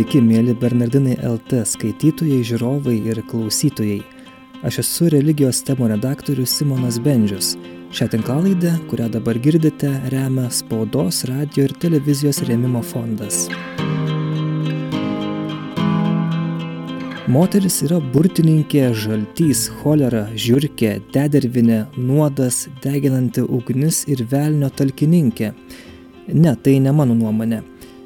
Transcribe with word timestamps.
Sveiki, 0.00 0.22
mėly 0.24 0.54
Bernardinai 0.56 1.18
LT 1.28 1.58
skaitytojai, 1.68 2.38
žiūrovai 2.48 2.94
ir 3.10 3.18
klausytojai. 3.28 3.98
Aš 4.64 4.78
esu 4.80 5.10
religijos 5.12 5.58
temų 5.66 5.90
redaktorius 5.90 6.54
Simonas 6.56 6.96
Bendžius. 7.04 7.50
Šią 7.92 8.06
tinklalaidę, 8.14 8.70
kurią 8.88 9.10
dabar 9.12 9.36
girdite, 9.44 9.90
remia 10.14 10.46
spaudos, 10.56 11.18
radio 11.28 11.66
ir 11.66 11.74
televizijos 11.82 12.40
rėmimo 12.48 12.80
fondas. 12.80 13.42
Moteris 17.28 17.82
yra 17.84 17.98
burtininkė, 18.00 18.86
žaltys, 18.96 19.66
cholera, 19.82 20.30
žiūrkė, 20.32 20.94
dedervinė, 21.12 21.82
nuodas, 21.98 22.70
deginanti 22.80 23.44
ugnis 23.44 24.06
ir 24.08 24.24
velnio 24.32 24.72
talkininkė. 24.72 25.52
Ne, 26.32 26.56
tai 26.56 26.78
ne 26.80 26.96
mano 26.96 27.18
nuomonė. 27.20 27.60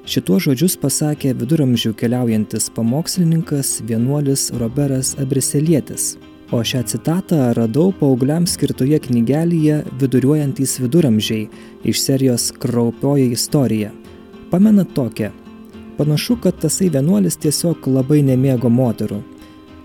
Šituos 0.04 0.42
žodžius 0.44 0.74
pasakė 0.76 1.30
viduramžių 1.40 1.94
keliaujantis 1.96 2.66
pamokslininkas 2.76 3.78
vienuolis 3.88 4.50
Roberas 4.60 5.14
Abriselietis. 5.16 6.18
O 6.52 6.60
šią 6.60 6.82
citatą 6.90 7.38
radau 7.56 7.86
paaugliams 7.96 8.52
skirtoje 8.58 8.98
knygelėje 9.06 9.78
Viduriuojantys 10.02 10.76
viduramžiai 10.82 11.46
iš 11.88 12.02
serijos 12.04 12.50
Kraupioji 12.52 13.30
istorija. 13.32 13.94
Pamena 14.50 14.84
tokią. 14.84 15.30
Panašu, 15.96 16.36
kad 16.36 16.60
tasai 16.60 16.90
vienuolis 16.92 17.40
tiesiog 17.40 17.88
labai 17.88 18.20
nemėgo 18.28 18.68
moterų. 18.68 19.22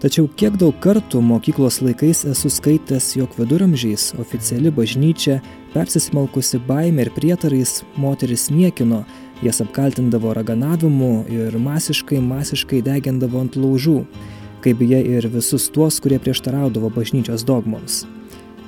Tačiau 0.04 0.30
kiek 0.40 0.56
daug 0.60 0.76
kartų 0.84 1.20
mokyklos 1.24 1.82
laikais 1.84 2.26
esu 2.28 2.52
skaitęs, 2.52 3.14
jog 3.20 3.34
viduramžiais 3.36 4.14
oficiali 4.20 4.72
bažnyčia, 4.72 5.42
persismelkusi 5.74 6.60
baimė 6.68 7.08
ir 7.08 7.12
prietarais, 7.16 7.82
moteris 8.00 8.48
niekino, 8.52 9.02
jas 9.42 9.62
apkaltindavo 9.62 10.34
raganavimu 10.34 11.26
ir 11.32 11.58
masiškai, 11.58 12.20
masiškai 12.22 12.82
degindavo 12.86 13.42
ant 13.44 13.56
laužų, 13.56 14.04
kaip 14.64 14.82
beje 14.82 15.00
ir 15.16 15.28
visus 15.32 15.70
tuos, 15.72 16.00
kurie 16.04 16.20
prieštaraudavo 16.20 16.92
bažnyčios 16.96 17.46
dogmoms. 17.48 18.04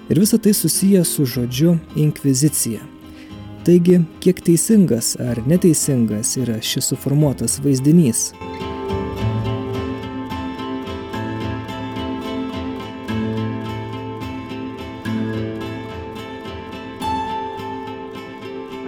Ir 0.10 0.20
visa 0.20 0.38
tai 0.38 0.54
susiję 0.54 1.06
su 1.06 1.26
žodžiu 1.26 1.78
inkvizicija. 1.96 2.82
Taigi, 3.66 4.00
kiek 4.20 4.42
teisingas 4.42 5.14
ar 5.22 5.44
neteisingas 5.48 6.34
yra 6.42 6.58
šis 6.66 6.92
suformuotas 6.92 7.60
vaizdinys? 7.64 8.32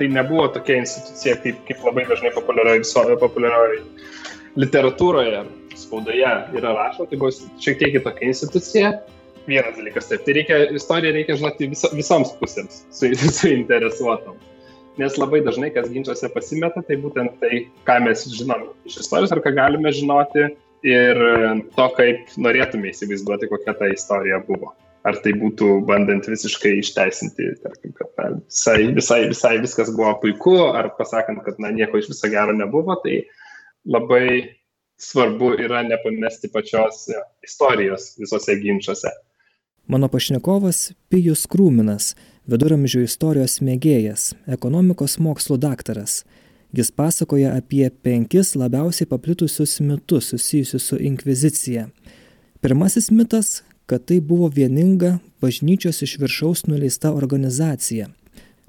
Tai 0.04 0.12
nebuvo 0.12 0.48
tokia 0.52 0.82
institucija, 0.82 1.36
kaip, 1.44 1.60
kaip 1.68 1.84
labai 1.88 2.04
dažnai 2.10 2.32
populiarioje 2.36 3.16
populiarioje 3.22 3.84
literatūroje, 4.60 5.44
spaudoje 5.80 6.32
yra 6.60 6.74
rašoma, 6.76 7.08
tai 7.10 7.20
buvo 7.22 7.32
šiek 7.32 7.80
tiek 7.80 7.94
kitokia 7.96 8.32
institucija. 8.34 8.92
Vienas 9.48 9.76
dalykas, 9.76 10.08
taip, 10.08 10.24
tai 10.26 10.36
reikia, 10.38 10.60
istoriją 10.76 11.14
reikia 11.16 11.38
žinoti 11.40 11.70
viso, 11.72 11.90
visoms 11.96 12.32
pusėms, 12.40 12.84
su, 12.96 13.10
suinteresuotom. 13.40 14.38
Nes 15.00 15.18
labai 15.18 15.42
dažnai, 15.44 15.72
kas 15.74 15.90
ginčiuose 15.92 16.30
pasimeta, 16.36 16.84
tai 16.86 17.00
būtent 17.02 17.40
tai, 17.42 17.66
ką 17.88 17.98
mes 18.06 18.28
žinom 18.36 18.70
iš 18.88 19.02
istorijos 19.04 19.34
ar 19.34 19.42
ką 19.44 19.56
galime 19.56 19.92
žinoti 19.96 20.52
ir 20.88 21.26
to, 21.76 21.90
kaip 21.98 22.36
norėtume 22.38 22.92
įsivaizduoti, 22.92 23.50
kokia 23.52 23.76
ta 23.80 23.90
istorija 23.92 24.44
buvo 24.48 24.76
ar 25.08 25.20
tai 25.24 25.34
būtų 25.40 25.82
bandant 25.88 26.28
visiškai 26.30 26.78
išteisinti, 26.80 27.50
tarkim, 27.64 27.94
kad 27.98 28.12
na, 28.20 28.30
visai, 28.40 28.80
visai, 28.96 29.22
visai 29.32 29.58
viskas 29.64 29.92
buvo 29.96 30.14
puiku, 30.22 30.56
ar 30.72 30.94
pasakant, 30.98 31.44
kad 31.46 31.60
na, 31.60 31.74
nieko 31.76 32.00
iš 32.00 32.10
viso 32.14 32.30
gero 32.32 32.56
nebuvo, 32.56 32.96
tai 33.04 33.26
labai 33.84 34.56
svarbu 35.04 35.56
yra 35.60 35.84
nepamesti 35.84 36.48
pačios 36.54 37.10
istorijos 37.44 38.14
visose 38.20 38.56
ginčiuose. 38.62 39.12
Mano 39.92 40.08
pašnekovas 40.08 40.94
Pijus 41.12 41.44
Krūminas, 41.52 42.14
viduramžių 42.48 43.04
istorijos 43.04 43.58
mėgėjas, 43.60 44.30
ekonomikos 44.48 45.18
mokslų 45.20 45.60
daktaras. 45.60 46.22
Jis 46.74 46.90
pasakoja 46.96 47.52
apie 47.58 47.90
penkis 47.92 48.56
labiausiai 48.58 49.10
paplitusius 49.12 49.76
mitus 49.84 50.32
susijusius 50.32 50.88
su 50.88 50.98
inkvizicija. 50.98 51.90
Pirmasis 52.64 53.12
mitas 53.12 53.60
kad 53.86 54.06
tai 54.06 54.20
buvo 54.20 54.48
vieninga 54.48 55.18
bažnyčios 55.42 56.02
iš 56.02 56.18
viršaus 56.20 56.66
nuleista 56.68 57.14
organizacija. 57.14 58.10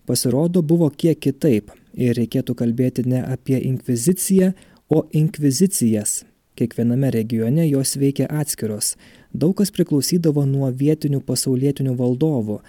Pasirodo, 0.06 0.62
buvo 0.62 0.90
kiek 0.90 1.18
kitaip 1.18 1.70
ir 1.94 2.16
reikėtų 2.18 2.54
kalbėti 2.58 3.06
ne 3.08 3.22
apie 3.22 3.60
inkviziciją, 3.60 4.52
o 4.90 5.06
inkvizicijas. 5.12 6.24
Kiekviename 6.54 7.10
regione 7.10 7.64
jos 7.68 7.96
veikia 7.98 8.26
atskiros. 8.30 8.94
Daug 9.32 9.56
kas 9.58 9.72
priklausydavo 9.74 10.44
nuo 10.46 10.68
vietinių 10.70 11.22
pasaulietinių 11.26 11.96
valdovų, 11.98 12.60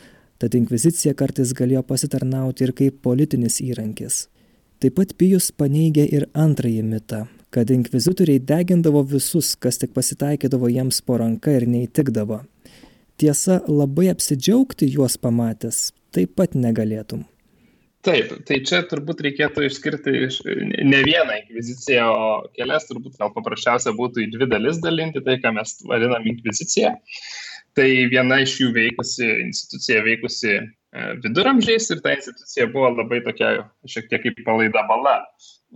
tad 0.41 0.55
inkvizicija 0.57 1.13
kartais 1.13 1.53
galėjo 1.53 1.84
pasitarnauti 1.84 2.66
ir 2.66 2.73
kaip 2.73 3.01
politinis 3.05 3.59
įrankis. 3.61 4.25
Taip 4.79 4.97
pat 4.97 5.13
Pijus 5.19 5.51
paneigė 5.51 6.07
ir 6.07 6.29
antrąjį 6.34 6.84
mitą 6.88 7.25
kad 7.55 7.71
inkvizitoriai 7.71 8.41
degindavo 8.43 9.05
visus, 9.16 9.53
kas 9.55 9.79
tik 9.79 9.93
pasitaikydavo 9.95 10.67
jiems 10.73 10.99
po 11.07 11.19
ranka 11.21 11.53
ir 11.55 11.67
neįtikdavo. 11.71 12.41
Tiesa, 13.16 13.61
labai 13.71 14.09
apsidžiaugti 14.11 14.89
juos 14.91 15.16
pamatęs 15.21 15.88
taip 16.16 16.35
pat 16.35 16.55
negalėtum. 16.59 17.23
Taip, 18.05 18.33
tai 18.45 18.59
čia 18.67 18.83
turbūt 18.85 19.23
reikėtų 19.25 19.63
išskirti 19.66 20.11
iš, 20.27 20.35
ne 20.45 20.99
vieną 21.07 21.39
inkviziciją, 21.39 22.05
o 22.05 22.27
kelias 22.53 22.85
turbūt 22.89 23.16
gal 23.17 23.31
paprasčiausia 23.33 23.95
būtų 23.97 24.25
į 24.25 24.29
dvi 24.35 24.47
dalis 24.51 24.77
dalinti 24.83 25.23
tai, 25.25 25.39
ką 25.41 25.55
mes 25.55 25.73
vadinam 25.89 26.27
inkvizicija. 26.29 26.91
Tai 27.75 27.87
viena 28.11 28.37
iš 28.43 28.59
jų 28.61 28.69
veikusi, 28.75 29.25
institucija 29.47 30.03
veikusi 30.05 30.51
e, 30.53 30.67
viduramžiais 31.23 31.89
ir 31.95 32.03
ta 32.05 32.13
institucija 32.13 32.69
buvo 32.75 32.93
labai 32.93 33.23
tokia 33.25 33.55
šiek 33.89 34.11
tiek 34.11 34.27
kaip 34.27 34.37
palaida 34.45 34.85
bala 34.91 35.17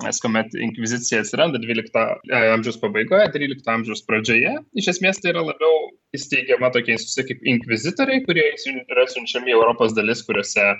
nes 0.04 0.20
kuomet 0.24 0.54
inkvizicija 0.56 1.22
atsiranda 1.24 1.60
12 1.62 2.00
e, 2.00 2.42
amžiaus 2.54 2.80
pabaigoje, 2.82 3.30
13 3.36 3.72
amžiaus 3.74 4.04
pradžioje, 4.08 4.56
iš 4.80 4.92
esmės 4.94 5.22
tai 5.22 5.34
yra 5.34 5.44
labiau 5.46 5.90
įsteigiama 6.16 6.72
tokia 6.76 6.96
institucija 6.96 7.28
kaip 7.30 7.48
inkvizitoriai, 7.54 8.24
kurie 8.28 8.46
yra 8.80 9.08
siunčiami 9.12 9.54
į 9.54 9.58
Europos 9.58 9.96
dalis, 9.98 10.24
kuriuose 10.28 10.68
e, 10.70 10.78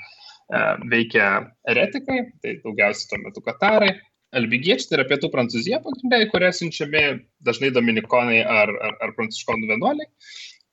veikia 0.94 1.32
eretikai, 1.74 2.22
tai 2.44 2.56
daugiausiai 2.64 3.12
tuo 3.12 3.22
metu 3.26 3.44
katarai, 3.46 3.94
albigiečiai, 4.40 4.92
tai 4.92 5.00
yra 5.00 5.08
pietų 5.10 5.32
prancūzija 5.34 5.82
pagrindai, 5.86 6.24
kurie 6.32 6.52
siunčiami 6.56 7.04
dažnai 7.46 7.74
dominikonai 7.76 8.44
ar, 8.46 8.72
ar, 8.72 8.98
ar 9.06 9.16
pranciškonų 9.18 9.74
vienuoliai 9.74 10.10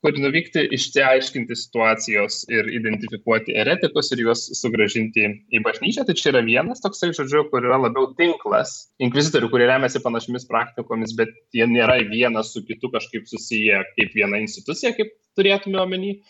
kur 0.07 0.15
nuvykti 0.23 0.63
išsiaiškinti 0.77 1.57
situacijos 1.59 2.45
ir 2.53 2.69
identifikuoti 2.71 3.57
eretikus 3.59 4.13
ir 4.15 4.21
juos 4.23 4.45
sugražinti 4.55 5.25
į 5.51 5.61
bažnyčią. 5.65 6.05
Tai 6.07 6.15
čia 6.15 6.29
yra 6.31 6.45
vienas 6.47 6.85
toksai, 6.85 7.11
žodžiu, 7.17 7.43
kur 7.51 7.67
yra 7.67 7.81
labiau 7.83 8.13
tinklas 8.21 8.77
inkvizitorių, 9.03 9.51
kurie 9.51 9.67
remiasi 9.67 10.05
panašiomis 10.05 10.47
praktikomis, 10.47 11.17
bet 11.19 11.35
jie 11.57 11.67
nėra 11.67 11.99
vienas 12.07 12.55
su 12.55 12.63
kitu 12.69 12.93
kažkaip 12.95 13.27
susiję 13.27 13.83
kaip 13.97 14.15
viena 14.15 14.39
institucija, 14.45 14.95
kaip 14.95 15.11
turėtume 15.35 15.83
omeny. 15.83 16.21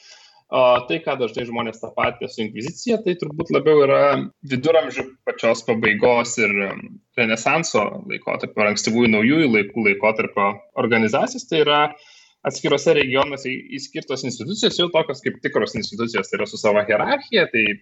O 0.56 0.64
tai, 0.88 1.02
ką 1.02 1.18
dažnai 1.20 1.44
žmonės 1.48 1.80
tą 1.82 1.92
patį 1.92 2.30
su 2.30 2.44
inkvizicija, 2.44 3.00
tai 3.04 3.16
turbūt 3.18 3.50
labiau 3.52 3.80
yra 3.82 4.02
viduramžių 4.46 5.08
pačios 5.26 5.64
pabaigos 5.66 6.36
ir 6.38 6.52
um, 6.70 6.84
renesanso 7.18 7.82
laikotarpio, 8.06 8.68
ankstyvųjų 8.70 9.10
naujųjų 9.18 9.48
laikų 9.56 9.88
laikotarpio 9.90 10.52
organizacijos. 10.78 11.48
Tai 11.50 11.64
yra 11.64 11.80
uh, 11.88 12.12
atskiruose 12.46 12.94
regionuose 12.96 13.50
įskirtos 13.76 14.22
institucijos 14.28 14.78
jau 14.78 14.86
tokios 14.94 15.22
kaip 15.24 15.38
tikros 15.44 15.74
institucijos, 15.78 16.30
tai 16.30 16.38
yra 16.38 16.46
su 16.48 16.58
savo 16.60 16.82
hierarchija, 16.86 17.46
tai 17.52 17.64
e, 17.74 17.76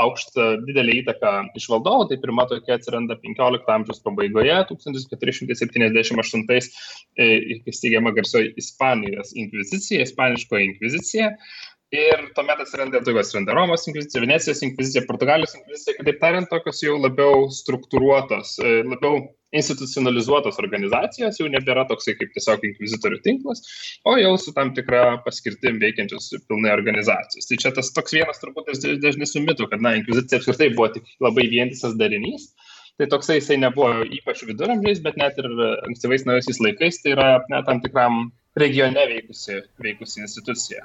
aukšta 0.00 0.42
didelė 0.68 0.92
įtaka 1.02 1.30
iš 1.58 1.66
valdovų, 1.72 2.08
tai 2.10 2.18
pirma 2.22 2.46
tokia 2.50 2.78
atsiranda 2.78 3.14
15 3.24 3.74
amžiaus 3.76 4.00
pabaigoje, 4.06 4.56
1478 4.70 6.46
e, 6.54 7.28
įsteigiama 7.72 8.14
garsioji 8.14 8.54
Ispanijos 8.60 9.34
inkvizicija, 9.34 10.06
ispaniškoji 10.06 10.70
inkvizicija. 10.72 11.26
Ir 11.94 12.18
tuomet 12.34 12.58
atsiranda 12.58 12.98
tokios, 13.06 13.28
atsiranda 13.28 13.54
Romos 13.54 13.84
inkvizicija, 13.86 14.22
Venecijos 14.24 14.62
inkvizicija, 14.66 15.04
Portugalijos 15.06 15.54
inkvizicija, 15.58 15.98
kitaip 16.00 16.18
tariant, 16.22 16.48
tokios 16.50 16.82
jau 16.82 16.96
labiau 16.98 17.46
struktūruotos, 17.54 18.56
e, 18.62 18.80
labiau 18.88 19.20
institucionalizuotos 19.54 20.58
organizacijos, 20.62 21.38
jau 21.40 21.48
nebėra 21.50 21.86
toksai 21.90 22.16
kaip 22.18 22.32
tiesiog 22.34 22.64
inkvizitorių 22.70 23.20
tinklas, 23.24 23.64
o 24.08 24.16
jau 24.18 24.34
su 24.40 24.54
tam 24.56 24.72
tikra 24.76 25.04
paskirtim 25.26 25.80
veikiančios 25.82 26.30
pilnai 26.48 26.72
organizacijos. 26.74 27.48
Tai 27.50 27.60
čia 27.62 27.74
tas 27.76 27.92
toks 27.94 28.16
vienas 28.16 28.42
turbūt 28.42 28.72
dažnesnių 29.02 29.44
mitų, 29.48 29.68
kad, 29.72 29.84
na, 29.84 29.94
inkvizicija 30.00 30.40
apskritai 30.40 30.72
buvo 30.74 30.90
tik 30.96 31.08
labai 31.24 31.46
vientisas 31.52 31.96
darinys. 32.00 32.50
Tai 32.98 33.08
toksai 33.10 33.40
jisai 33.40 33.56
nebuvo 33.58 34.04
ypač 34.20 34.44
viduramžiais, 34.46 35.00
bet 35.02 35.16
net 35.18 35.38
ir 35.42 35.48
ankstyvais 35.88 36.26
naujaisiais 36.28 36.60
laikais 36.62 37.00
tai 37.02 37.16
yra 37.16 37.30
na, 37.50 37.64
tam 37.66 37.82
tikram 37.82 38.28
regione 38.58 39.08
veikusi, 39.10 39.58
veikusi 39.82 40.22
institucija. 40.22 40.84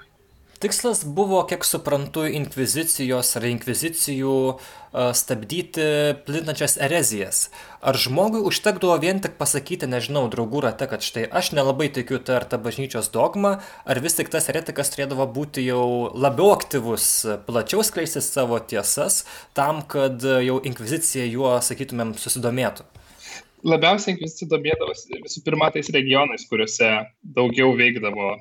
Tikslas 0.60 1.06
buvo, 1.08 1.38
kiek 1.48 1.64
suprantu, 1.64 2.26
inkvizicijos 2.36 3.30
ar 3.40 3.46
inkvizicijų 3.48 4.32
stabdyti 5.16 5.86
plintančias 6.28 6.76
erezijas. 6.84 7.46
Ar 7.80 7.96
žmogui 7.96 8.42
užtekdavo 8.44 8.98
vien 9.00 9.22
tik 9.24 9.38
pasakyti, 9.40 9.88
nežinau, 9.88 10.26
draugų 10.28 10.66
rate, 10.66 10.90
kad 10.92 11.06
štai 11.06 11.24
aš 11.32 11.54
nelabai 11.56 11.88
tikiu 11.96 12.20
tą 12.20 12.42
ar 12.42 12.48
tą 12.52 12.60
bažnyčios 12.60 13.08
dogmą, 13.14 13.54
ar 13.64 14.02
vis 14.04 14.20
tik 14.20 14.34
tas 14.34 14.52
eretikas 14.52 14.92
turėdavo 14.92 15.30
būti 15.32 15.64
jau 15.64 16.12
labiau 16.12 16.52
aktyvus, 16.58 17.08
plačiau 17.48 17.80
skleisti 17.88 18.20
savo 18.20 18.60
tiesas, 18.60 19.24
tam, 19.56 19.80
kad 19.88 20.20
jau 20.20 20.60
inkvizicija 20.60 21.24
juo, 21.32 21.56
sakytumėm, 21.64 22.18
susidomėtų? 22.20 22.84
Labiausiai 23.64 24.18
inkvizicija 24.18 24.52
domėdavosi 24.52 25.24
visų 25.24 25.48
pirma 25.48 25.72
tais 25.72 25.88
regionais, 25.96 26.44
kuriuose 26.52 26.92
daugiau 27.24 27.72
veikdavo 27.80 28.36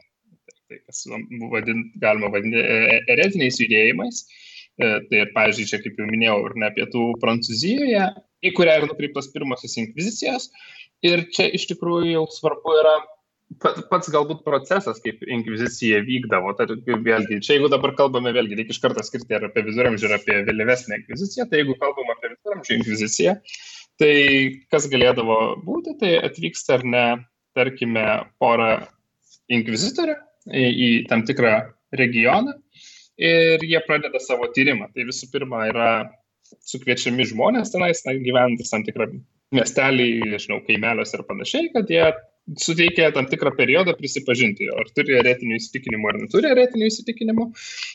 tai 0.69 0.79
kas 0.85 1.05
vadin, 1.53 1.85
galima 2.03 2.31
vadinti 2.33 2.61
e, 2.61 2.79
e, 2.93 2.97
ereziniais 3.15 3.59
judėjimais. 3.63 4.23
E, 4.79 4.89
tai 5.09 5.23
ir, 5.25 5.31
pavyzdžiui, 5.35 5.69
čia, 5.71 5.81
kaip 5.83 5.99
jau 5.99 6.09
minėjau, 6.09 6.39
ir 6.47 6.57
ne 6.63 6.69
pietų 6.77 7.05
Prancūzijoje, 7.23 8.09
į 8.45 8.53
kurią 8.57 8.81
ir 8.81 8.89
nukreiptos 8.91 9.31
pirmosios 9.35 9.79
inkvizicijos. 9.81 10.51
Ir 11.07 11.25
čia 11.35 11.49
iš 11.55 11.67
tikrųjų 11.73 12.13
jau 12.13 12.27
svarbu 12.35 12.75
yra 12.83 12.99
pats 13.63 14.11
galbūt 14.13 14.43
procesas, 14.45 15.01
kaip 15.01 15.23
inkvizicija 15.25 16.03
vykdavo. 16.05 16.53
Tai 16.59 16.69
vėlgi, 16.77 17.41
čia 17.47 17.57
jeigu 17.57 17.73
dabar 17.73 17.95
kalbame, 17.99 18.35
vėlgi, 18.37 18.61
reikia 18.61 18.77
iš 18.77 18.83
karto 18.85 19.03
skirti 19.07 19.35
ir 19.35 19.49
apie 19.49 19.65
viduramžių, 19.71 20.11
ir 20.11 20.17
apie 20.19 20.39
vėlyvesnę 20.51 21.01
inkviziciją, 21.01 21.49
tai 21.49 21.63
jeigu 21.63 21.79
kalbame 21.81 22.13
apie 22.15 22.35
viduramžių 22.35 22.77
inkviziciją, 22.77 23.37
tai 23.99 24.15
kas 24.75 24.91
galėdavo 24.93 25.41
būti, 25.65 25.97
tai 26.03 26.15
atvyksta 26.29 26.77
ar 26.77 26.87
ne, 26.93 27.07
tarkime, 27.57 28.05
pora 28.39 28.73
inkvizitorių 29.49 30.19
į, 30.53 30.65
į 30.69 30.89
tam 31.11 31.25
tikrą 31.29 31.55
regioną 31.99 32.55
ir 33.19 33.65
jie 33.67 33.81
pradeda 33.87 34.21
savo 34.23 34.49
tyrimą. 34.55 34.91
Tai 34.95 35.09
visų 35.09 35.31
pirma 35.33 35.67
yra 35.71 35.91
sukviečiami 36.69 37.27
žmonės 37.29 37.75
tenais, 37.75 38.05
na, 38.07 38.17
gyvenantis 38.23 38.73
tam 38.73 38.85
tikrą 38.87 39.11
miestelį, 39.55 40.09
nežinau, 40.29 40.61
kaimeliuose 40.67 41.17
ir 41.19 41.25
panašiai, 41.29 41.71
kad 41.73 41.91
jie 41.93 42.05
suteikia 42.61 43.11
tam 43.13 43.27
tikrą 43.29 43.53
periodą 43.57 43.93
prisipažinti, 43.97 44.69
ar 44.73 44.89
turi 44.97 45.17
eretinių 45.19 45.59
įsitikinimų 45.59 46.11
ar 46.11 46.19
neturi 46.23 46.51
eretinių 46.53 46.89
įsitikinimų. 46.89 47.47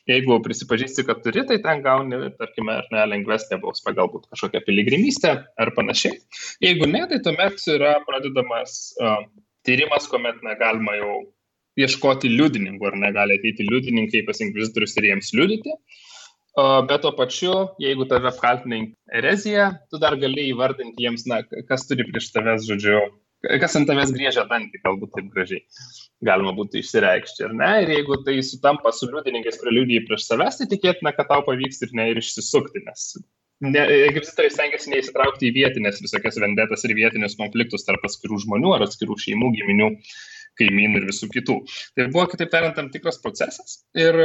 Jeigu 0.09 0.37
prisipažįsti, 0.45 1.05
kad 1.07 1.23
turi, 1.25 1.45
tai 1.49 1.59
ten 1.63 1.81
gauni, 1.85 2.19
tarkime, 2.37 2.77
ar 2.81 2.89
ne 2.93 3.05
lengvesnė 3.15 3.57
bausmė, 3.63 3.95
galbūt 3.97 4.27
kažkokią 4.33 4.61
piligrimystę 4.67 5.33
ar 5.57 5.73
panašiai. 5.77 6.19
Jeigu 6.65 6.89
ne, 6.89 7.05
tai 7.09 7.21
tuomet 7.25 7.65
yra 7.73 7.95
pradedamas 8.05 8.93
uh, 9.01 9.23
tyrimas, 9.65 10.09
kuomet 10.11 10.43
na, 10.45 10.57
galima 10.59 10.97
jau 10.99 11.15
ieškoti 11.79 12.31
liudininkų, 12.31 12.87
ar 12.89 12.97
negali 13.01 13.39
ateiti 13.39 13.65
liudininkai 13.67 14.23
pas 14.27 14.41
inkvizitorius 14.45 14.97
ir 14.99 15.09
jiems 15.09 15.33
liudyti. 15.37 15.75
Bet 16.89 17.01
tuo 17.01 17.13
pačiu, 17.17 17.53
jeigu 17.81 18.05
tave 18.09 18.29
apkaltina 18.29 18.83
ereziją, 19.19 19.71
tu 19.89 19.97
dar 20.01 20.19
gali 20.21 20.51
įvardinti 20.51 21.01
jiems, 21.01 21.25
na, 21.29 21.41
kas 21.69 21.87
turi 21.89 22.05
prieš 22.05 22.29
tavęs, 22.35 22.67
žodžiu, 22.69 22.99
kas 23.61 23.79
ant 23.79 23.89
tavęs 23.89 24.13
griežia 24.13 24.45
dantį, 24.51 24.83
galbūt 24.85 25.15
taip 25.15 25.31
gražiai 25.33 25.63
galima 26.23 26.53
būtų 26.55 26.79
išsireikšti, 26.79 27.47
ar 27.47 27.55
ne? 27.57 27.71
Ir 27.83 27.93
jeigu 27.97 28.19
tai 28.27 28.37
sutampa 28.45 28.93
su 28.95 29.09
liudininkais, 29.09 29.57
kurie 29.59 29.73
liudyja 29.79 30.05
prieš 30.07 30.27
savęs, 30.29 30.61
tai 30.61 30.69
tikėtina, 30.71 31.11
kad 31.17 31.27
tau 31.31 31.41
pavyks 31.47 31.81
ir 31.83 31.95
ne 31.97 32.11
ir 32.13 32.21
išsisukti, 32.21 32.85
nes 32.85 33.09
egipcitoriai 33.63 34.51
stengiasi 34.51 34.91
neįsitraukti 34.91 35.47
į 35.47 35.53
vietinės 35.57 36.01
visokias 36.03 36.39
vendetas 36.41 36.83
ir 36.83 36.95
vietinius 36.97 37.37
konfliktus 37.39 37.85
tarp 37.87 38.03
atskirų 38.03 38.41
žmonių 38.43 38.73
ar 38.75 38.85
atskirų 38.87 39.15
šeimų, 39.23 39.51
giminių 39.59 39.89
kaimynų 40.59 41.01
ir 41.01 41.07
visų 41.09 41.29
kitų. 41.33 41.57
Tai 41.97 42.07
buvo, 42.13 42.27
kitaip 42.31 42.51
tariant, 42.53 42.77
tam 42.77 42.91
tikras 42.93 43.19
procesas 43.23 43.81
ir 43.97 44.17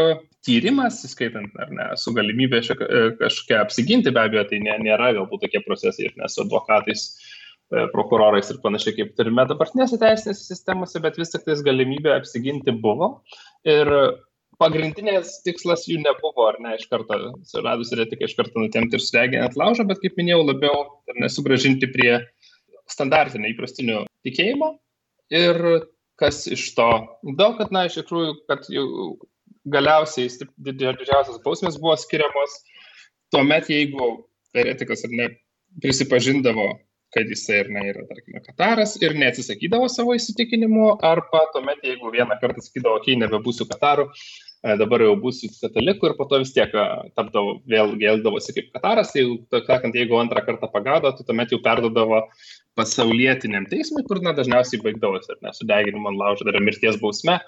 tyrimas, 0.47 1.01
įskaitant, 1.09 1.57
ar 1.61 1.73
ne, 1.75 1.89
su 2.01 2.15
galimybė 2.17 2.63
e, 2.63 3.01
kažkokia 3.21 3.63
apsiginti, 3.65 4.15
be 4.15 4.25
abejo, 4.25 4.47
tai 4.51 4.63
nė, 4.65 4.79
nėra 4.85 5.13
galbūt 5.19 5.47
tokie 5.47 5.65
procesai 5.67 6.09
ir 6.09 6.17
nesu 6.21 6.45
advokatais, 6.45 7.09
e, 7.73 7.89
prokurorais 7.95 8.53
ir 8.53 8.63
panašiai, 8.65 8.97
kaip 9.01 9.13
turime 9.19 9.47
dabartinėse 9.49 10.01
teisinėse 10.01 10.41
sistemose, 10.53 11.03
bet 11.05 11.21
vis 11.21 11.35
tik 11.35 11.47
tais 11.49 11.65
galimybė 11.67 12.17
apsiginti 12.19 12.75
buvo. 12.85 13.15
Ir 13.69 13.93
pagrindinės 14.59 15.39
tikslas 15.47 15.87
jų 15.89 16.01
nebuvo, 16.03 16.49
ar 16.51 16.59
ne, 16.63 16.75
iš 16.79 16.89
karto 16.91 17.19
suradus 17.47 17.93
retiką, 17.95 18.27
iš 18.27 18.35
karto 18.39 18.63
nutemti 18.63 18.99
ir 18.99 19.05
sudeginant 19.05 19.59
laužą, 19.59 19.87
bet 19.89 20.03
kaip 20.03 20.19
minėjau, 20.19 20.43
labiau 20.49 20.83
nesugražinti 21.23 21.91
prie 21.95 22.13
standartinio 22.89 23.53
įprastinio 23.53 24.03
tikėjimo 24.27 24.73
ir 25.35 25.61
kas 26.20 26.47
iš 26.50 26.70
to? 26.76 26.88
Daug, 27.38 27.59
kad, 27.61 27.73
na, 27.75 27.87
iš 27.88 28.00
tikrųjų, 28.00 28.35
kad 28.50 28.67
jau 28.73 28.88
galiausiai 29.69 30.31
didžiausias 30.56 31.41
bausmės 31.44 31.79
buvo 31.81 31.97
skiriamos 32.00 32.59
tuomet, 33.31 33.69
jeigu 33.70 34.11
eretikas 34.56 35.05
ar 35.06 35.15
ne 35.20 35.29
prisipažindavo, 35.82 36.69
kad 37.15 37.29
jisai 37.31 37.62
ir 37.62 37.70
ne 37.73 37.85
yra, 37.91 38.05
tarkime, 38.09 38.41
Kataras 38.44 38.97
ir 39.00 39.15
neatsisakydavo 39.17 39.88
savo 39.93 40.17
įsitikinimų, 40.17 40.91
arba 41.05 41.44
tuomet, 41.55 41.81
jeigu 41.85 42.12
vieną 42.12 42.37
kartą 42.41 42.65
sakydavo, 42.65 42.99
okay, 43.00 43.17
nebebūsiu 43.20 43.69
Kataru, 43.70 44.09
e, 44.09 44.48
dabar 44.62 45.02
jau 45.05 45.14
būsiu 45.20 45.50
kataliku 45.55 46.08
ir 46.08 46.14
po 46.19 46.26
to 46.31 46.40
vis 46.43 46.50
tiek 46.55 46.72
e, 46.75 46.87
tapdavo, 47.19 47.58
vėl 47.70 47.94
gėldavosi 48.00 48.55
kaip 48.56 48.72
Kataras, 48.75 49.12
tai, 49.14 49.22
sakant, 49.69 49.94
jeigu 49.94 50.19
antrą 50.19 50.43
kartą 50.46 50.70
pagado, 50.72 51.12
tai 51.14 51.26
tuomet 51.28 51.55
jau 51.55 51.60
perdodavo 51.62 52.25
pasaulietiniam 52.78 53.69
teismui, 53.70 54.05
kur 54.08 54.22
na, 54.25 54.34
dažniausiai 54.34 54.82
baigdavosi, 54.82 55.31
ar 55.34 55.40
ne, 55.46 55.55
sudeginimu 55.55 56.10
ant 56.10 56.20
laužo, 56.22 56.49
dar 56.49 56.58
mirties 56.62 56.99
bausme. 57.02 57.38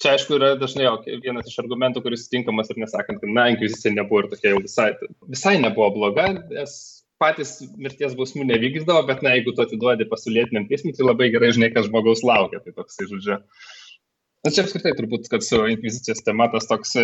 Čia, 0.00 0.14
aišku, 0.14 0.38
yra 0.38 0.54
dažnai 0.56 0.86
vienas 1.20 1.50
iš 1.50 1.58
argumentų, 1.60 2.00
kuris 2.06 2.30
tinkamas 2.32 2.70
ir 2.72 2.78
nesakant, 2.80 3.20
kad, 3.20 3.34
na, 3.34 3.50
inkvizicija 3.52 3.92
nebuvo 3.92 4.24
ir 4.24 4.30
tokia 4.30 4.54
jau 4.54 4.62
visai, 4.62 4.88
visai 5.28 5.58
nebuvo 5.60 5.90
bloga, 5.98 6.30
nes 6.54 6.78
patys 7.20 7.58
mirties 7.76 8.14
bausmų 8.16 8.46
nevykdavo, 8.48 9.02
bet, 9.10 9.20
na, 9.26 9.34
jeigu 9.36 9.52
tu 9.52 9.66
atiduodi 9.66 10.08
pasaulietiniam 10.08 10.70
teismui, 10.70 10.94
tai 10.96 11.04
labai 11.04 11.28
gerai 11.34 11.52
žinai, 11.56 11.68
kas 11.74 11.90
žmogaus 11.90 12.24
laukia. 12.24 12.62
Tai 12.64 12.72
toksai, 12.78 13.10
žodžiu. 13.10 13.42
Na, 14.40 14.52
čia 14.54 14.64
apskritai 14.64 14.94
turbūt, 14.96 15.28
kad 15.32 15.44
su 15.44 15.60
inkvizicijos 15.68 16.22
tema 16.24 16.48
tas 16.52 16.68
toks 16.68 16.94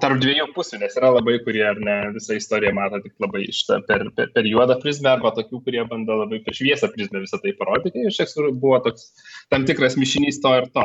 tarp 0.00 0.20
dviejų 0.22 0.50
pusių, 0.56 0.78
nes 0.82 0.96
yra 0.98 1.10
labai, 1.14 1.38
kurie 1.44 1.62
ar 1.66 1.78
ne 1.82 1.96
visą 2.14 2.36
istoriją 2.38 2.72
mato 2.76 3.00
tik 3.02 3.14
labai 3.22 3.44
šitą 3.48 3.80
per, 3.88 4.04
per, 4.16 4.30
per 4.34 4.48
juodą 4.48 4.76
prizmę, 4.82 5.14
arba 5.14 5.32
tokių, 5.36 5.62
kurie 5.66 5.84
bando 5.90 6.20
labai 6.22 6.42
per 6.44 6.56
šviesą 6.56 6.90
prizmę 6.94 7.24
visą 7.24 7.40
tai 7.42 7.54
parodyti. 7.58 8.04
Ir 8.04 8.14
šiek 8.14 8.30
tiek 8.32 8.60
buvo 8.62 8.82
toks 8.84 9.10
tam 9.52 9.66
tikras 9.68 9.98
mišinys 10.00 10.42
to 10.44 10.52
ir 10.60 10.68
to. 10.76 10.84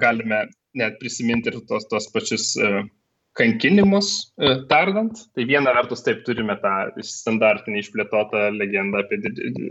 Galime 0.00 0.44
net 0.76 1.00
prisiminti 1.00 1.50
ir 1.50 1.62
tos, 1.68 1.88
tos 1.88 2.10
pačius 2.12 2.52
kankinimus 3.38 4.10
tardant. 4.70 5.24
Tai 5.34 5.48
viena 5.48 5.72
vertus 5.76 6.04
taip 6.06 6.22
turime 6.28 6.58
tą 6.62 6.74
standartinį 7.08 7.82
išplėtotą 7.82 8.46
legendą 8.54 9.02
apie, 9.02 9.20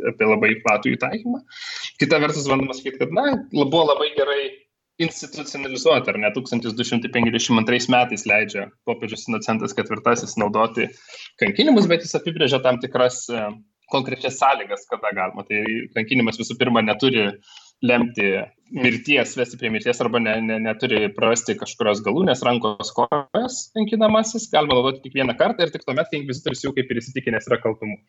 apie 0.09 0.29
labai 0.29 0.55
platų 0.65 0.97
įtaikymą. 0.97 1.43
Kita 2.01 2.19
vertus, 2.25 2.49
bandoma 2.49 2.75
sakyti, 2.75 2.99
kad, 3.05 3.15
na, 3.15 3.37
buvo 3.53 3.85
labai 3.93 4.11
gerai 4.17 4.41
institucionalizuota, 5.01 6.11
ar 6.11 6.19
ne 6.21 6.29
1252 6.35 7.89
metais 7.93 8.25
leidžia 8.29 8.67
popiežius 8.85 9.27
Inocentas 9.29 9.73
IV 9.77 10.01
naudoti 10.37 10.89
kankinimus, 11.41 11.87
bet 11.89 12.05
jis 12.05 12.17
apibrėžia 12.19 12.61
tam 12.61 12.77
tikras 12.81 13.23
e, 13.29 13.45
konkrečias 13.93 14.37
sąlygas, 14.41 14.85
kada 14.91 15.13
galima. 15.17 15.45
Tai 15.49 15.63
kankinimas 15.97 16.37
visų 16.41 16.57
pirma 16.61 16.83
neturi 16.85 17.25
lemti 17.83 18.29
mirties, 18.73 19.33
vesti 19.37 19.57
prie 19.59 19.73
mirties 19.73 19.99
arba 20.01 20.21
ne, 20.21 20.37
ne, 20.45 20.59
neturi 20.61 21.09
prarasti 21.17 21.57
kažkurios 21.59 22.03
galūnės, 22.05 22.45
rankos, 22.45 22.93
kojos 22.95 23.59
kankinamasis, 23.75 24.47
galima 24.53 24.77
naudoti 24.77 25.03
tik 25.03 25.17
vieną 25.17 25.35
kartą 25.41 25.65
ir 25.65 25.73
tik 25.73 25.83
tuomet, 25.87 26.07
kai 26.09 26.21
inkvizitorius 26.21 26.63
jau 26.63 26.71
kaip 26.77 26.93
ir 26.93 27.01
įsitikinęs 27.01 27.49
yra 27.49 27.59
kaltumu. 27.65 27.99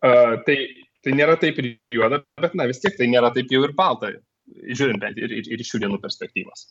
Uh, 0.00 0.38
tai, 0.46 0.56
tai 1.04 1.12
nėra 1.18 1.36
taip 1.42 1.58
ir 1.60 1.74
juoda, 1.92 2.22
bet 2.40 2.56
na 2.56 2.70
vis 2.70 2.80
tiek 2.80 2.96
tai 2.96 3.10
nėra 3.12 3.34
taip 3.34 3.52
jau 3.52 3.66
ir 3.66 3.76
balta 3.76 4.14
žiūrint 4.70 5.02
bent 5.02 5.18
ir, 5.20 5.32
ir, 5.40 5.48
ir 5.56 5.64
šių 5.66 5.84
dienų 5.84 6.00
perspektyvos. 6.02 6.68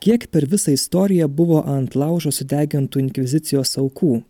Kiek 0.00 0.30
per 0.32 0.46
visą 0.48 0.72
istoriją 0.72 1.28
buvo 1.28 1.60
ant 1.68 1.96
laužo 1.98 2.32
sudegintų 2.32 3.02
inkvizicijos 3.02 3.76
aukų? 3.82 4.22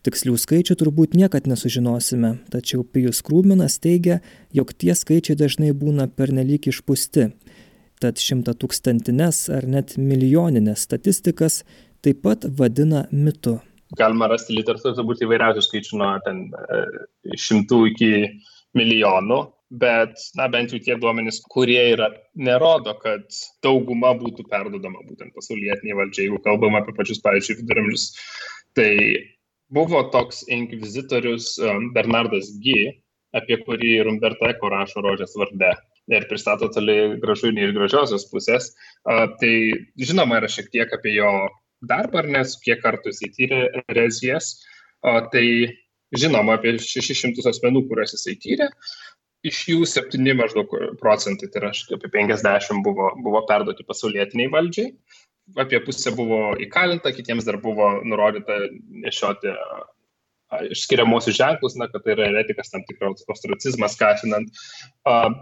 Tikslių 0.00 0.32
skaičių 0.40 0.78
turbūt 0.80 1.12
niekad 1.12 1.44
nesužinosime, 1.44 2.38
tačiau 2.48 2.86
Pijus 2.88 3.20
Krūminas 3.20 3.76
teigia, 3.84 4.22
jog 4.56 4.72
tie 4.72 4.94
skaičiai 4.96 5.36
dažnai 5.36 5.74
būna 5.76 6.06
pernelyg 6.08 6.70
išpūsti. 6.72 7.26
Tad 8.00 8.16
šimta 8.16 8.54
tūkstantinės 8.56 9.42
ar 9.52 9.66
net 9.68 9.98
milijoninės 10.00 10.86
statistikas 10.88 11.60
taip 12.00 12.22
pat 12.24 12.48
vadina 12.56 13.04
mitu. 13.12 13.58
Galima 14.00 14.30
rasti 14.30 14.56
literatūros 14.56 14.96
turbūt 14.96 15.20
įvairiausių 15.26 15.66
skaičių 15.66 16.00
nuo 16.00 16.14
ten 16.24 16.46
e, 16.48 16.80
šimtų 17.36 17.80
iki 17.90 18.10
milijonų 18.78 19.42
bet 19.70 20.18
na 20.34 20.48
bent 20.50 20.72
jau 20.74 20.80
tie 20.82 20.96
duomenys 20.98 21.38
kurie 21.52 21.82
yra 21.92 22.08
nerodo 22.34 22.96
kad 22.98 23.26
dauguma 23.62 24.10
būtų 24.18 24.48
perdodama 24.50 25.04
būtent 25.06 25.34
pasaulietinei 25.36 25.94
valdžiai 25.98 26.26
jeigu 26.26 26.40
kalbam 26.46 26.78
apie 26.78 26.94
pačius 26.96 27.22
pavyzdžiui 27.22 27.60
viduramžius. 27.60 28.08
Tai 28.74 28.90
buvo 29.70 30.02
toks 30.10 30.42
inkvizitorius 30.50 31.54
Bernardas 31.94 32.50
G, 32.62 32.96
apie 33.36 33.60
kurį 33.62 33.94
ir 34.00 34.10
Umberto 34.10 34.48
Eko 34.50 34.72
rašo 34.74 35.02
Rožės 35.06 35.36
varde 35.38 35.70
ir 36.10 36.26
pristato 36.26 36.66
toli 36.74 36.96
gražu 37.22 37.52
iš 37.54 37.74
gražiosios 37.76 38.26
pusės. 38.32 38.72
Tai 39.06 39.52
žinoma 39.98 40.40
yra 40.40 40.50
šiek 40.50 40.70
tiek 40.74 40.96
apie 40.96 41.14
jo 41.14 41.30
darbą, 41.86 42.24
ar 42.24 42.28
nes 42.28 42.56
kiek 42.64 42.82
kartų 42.82 43.12
jisai 43.12 43.30
tyrė 43.36 43.60
erezijas, 43.86 44.56
tai 45.32 45.46
žinoma 46.10 46.58
apie 46.58 46.74
600 46.82 47.46
asmenų, 47.52 47.86
kuriuos 47.88 48.16
jisai 48.16 48.34
tyrė, 48.42 48.68
iš 49.46 49.60
jų 49.72 49.86
7 49.88 50.34
maždaug 50.38 50.72
procentai, 51.00 51.48
tai 51.48 51.62
yra 51.62 51.72
apie 51.96 52.10
50 52.12 52.82
buvo, 52.84 53.12
buvo 53.24 53.44
perduoti 53.48 53.86
pasaulietiniai 53.88 54.52
valdžiai, 54.52 54.90
apie 55.60 55.80
pusę 55.84 56.12
buvo 56.16 56.42
įkalinta, 56.62 57.14
kitiems 57.16 57.48
dar 57.48 57.58
buvo 57.62 57.96
nurodyta 58.06 58.60
nešioti 59.06 59.54
išskiriamosius 60.74 61.36
ženklus, 61.38 61.76
na, 61.78 61.86
kad 61.90 62.02
tai 62.04 62.16
yra 62.16 62.26
eretikas, 62.30 62.72
tam 62.72 62.82
tikras 62.88 63.22
ostracizmas 63.30 63.94
skatinant. 63.94 64.62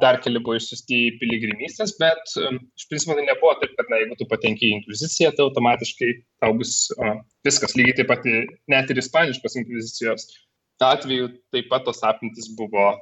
Dar 0.03 0.19
keli 0.25 0.41
buvo 0.45 0.59
išsiusti 0.59 0.99
į 1.07 1.15
piligrimystės, 1.23 1.95
bet 2.01 2.35
iš 2.37 2.89
principo 2.91 3.17
tai 3.17 3.25
nebuvo 3.25 3.55
taip, 3.63 3.73
kad, 3.79 3.89
na, 3.89 4.03
jeigu 4.03 4.19
tu 4.21 4.29
patenki 4.29 4.69
į 4.69 4.75
inkviziciją, 4.79 5.33
tai 5.37 5.47
automatiškai 5.47 6.11
tau 6.45 6.53
bus 6.61 6.75
viskas 7.47 7.77
lygiai 7.79 8.03
taip 8.03 8.13
pat, 8.13 8.29
net 8.69 8.93
ir 8.93 9.01
ispaniškos 9.01 9.57
inkvizicijos 9.63 10.29
atveju 10.85 11.33
taip 11.55 11.73
pat 11.73 11.89
tos 11.89 12.05
apimtis 12.07 12.53
buvo, 12.59 12.93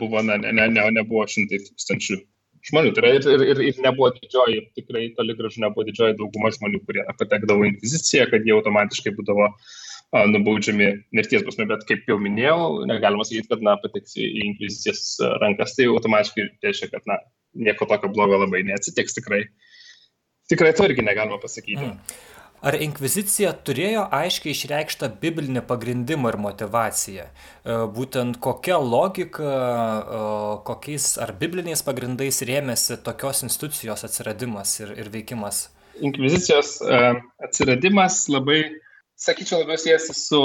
buvo 0.00 0.22
na, 0.24 0.38
ne, 0.40 0.52
ne, 0.56 0.68
ne, 0.72 0.86
nebuvo 0.96 1.26
šimtai 1.28 1.60
tūkstančių 1.66 2.18
žmonių. 2.70 2.94
Tai 2.96 3.04
yra 3.04 3.12
ir, 3.16 3.28
ir, 3.34 3.44
ir, 3.52 3.62
ir 3.70 3.84
nebuvo 3.84 4.10
didžioji, 4.16 4.64
tikrai 4.78 5.10
toli 5.16 5.36
gražu 5.38 5.62
nebuvo 5.64 5.86
didžioji 5.88 6.18
dauguma 6.18 6.52
žmonių, 6.56 6.82
kurie 6.88 7.04
patekdavo 7.20 7.64
į 7.66 7.74
inkviziciją, 7.74 8.28
kad 8.32 8.48
jie 8.48 8.56
automatiškai 8.56 9.14
būdavo 9.16 9.48
uh, 9.50 9.70
nubaudžiami 10.10 10.88
mirties 11.14 11.44
bausmė, 11.46 11.68
bet 11.70 11.84
kaip 11.88 12.08
jau 12.10 12.18
minėjau, 12.20 12.86
negalima 12.90 13.26
sakyti, 13.26 13.48
kad, 13.52 13.62
na, 13.66 13.76
pateks 13.82 14.16
į 14.18 14.26
inkvizicijos 14.48 15.04
rankas, 15.42 15.76
tai 15.76 15.86
automatiškai 15.90 16.48
reiškia, 16.64 16.90
kad, 16.96 17.06
na, 17.10 17.20
nieko 17.54 17.86
tokio 17.90 18.10
blogo 18.14 18.40
labai 18.42 18.64
neatsitiks 18.66 19.16
tikrai. 19.18 19.44
Tikrai 20.50 20.72
to 20.74 20.88
irgi 20.88 21.04
negalima 21.06 21.38
pasakyti. 21.42 21.86
Mm. 21.86 22.18
Ar 22.60 22.76
inkvizicija 22.76 23.54
turėjo 23.64 24.02
aiškiai 24.12 24.52
išreikštą 24.52 25.08
biblinį 25.22 25.62
pagrindimą 25.68 26.34
ir 26.34 26.36
motivaciją? 26.44 27.24
E, 27.24 27.76
būtent 27.96 28.36
kokia 28.44 28.76
logika, 28.84 29.46
e, 29.48 30.20
kokiais 30.68 31.14
ar 31.24 31.32
bibliniais 31.40 31.80
pagrindais 31.86 32.42
rėmėsi 32.44 32.98
tokios 33.06 33.40
institucijos 33.48 34.04
atsiradimas 34.04 34.74
ir, 34.82 34.92
ir 35.00 35.08
veikimas? 35.14 35.70
Inkvizicijos 36.04 36.76
e, 36.84 37.00
atsiradimas 37.48 38.26
labai 38.28 38.60
sakyčiau, 39.20 39.62
labiau 39.64 39.80
siejasi 39.80 40.16
su 40.16 40.42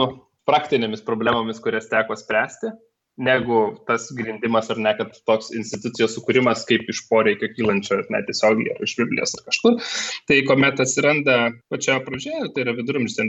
praktinėmis 0.47 1.03
problemomis, 1.03 1.59
kurias 1.59 1.91
teko 1.91 2.15
spręsti, 2.15 2.71
negu 3.17 3.59
tas 3.87 4.07
grindimas 4.15 4.69
ar 4.73 4.79
ne, 4.81 4.91
kad 4.97 5.13
toks 5.27 5.51
institucijos 5.55 6.17
sukūrimas 6.17 6.65
kaip 6.67 6.89
iš 6.91 7.01
poreikio 7.09 7.49
kylančio, 7.55 8.01
net 8.11 8.27
tiesiogiai 8.29 8.75
ar 8.75 8.83
iš 8.83 8.95
Biblijos 8.99 9.35
ar 9.37 9.45
kažkur. 9.47 9.77
Tai 10.29 10.39
kuomet 10.49 10.81
atsiranda 10.83 11.37
pačioje 11.71 12.03
pradžioje, 12.07 12.51
tai 12.55 12.65
yra 12.65 12.75
viduramžis, 12.77 13.19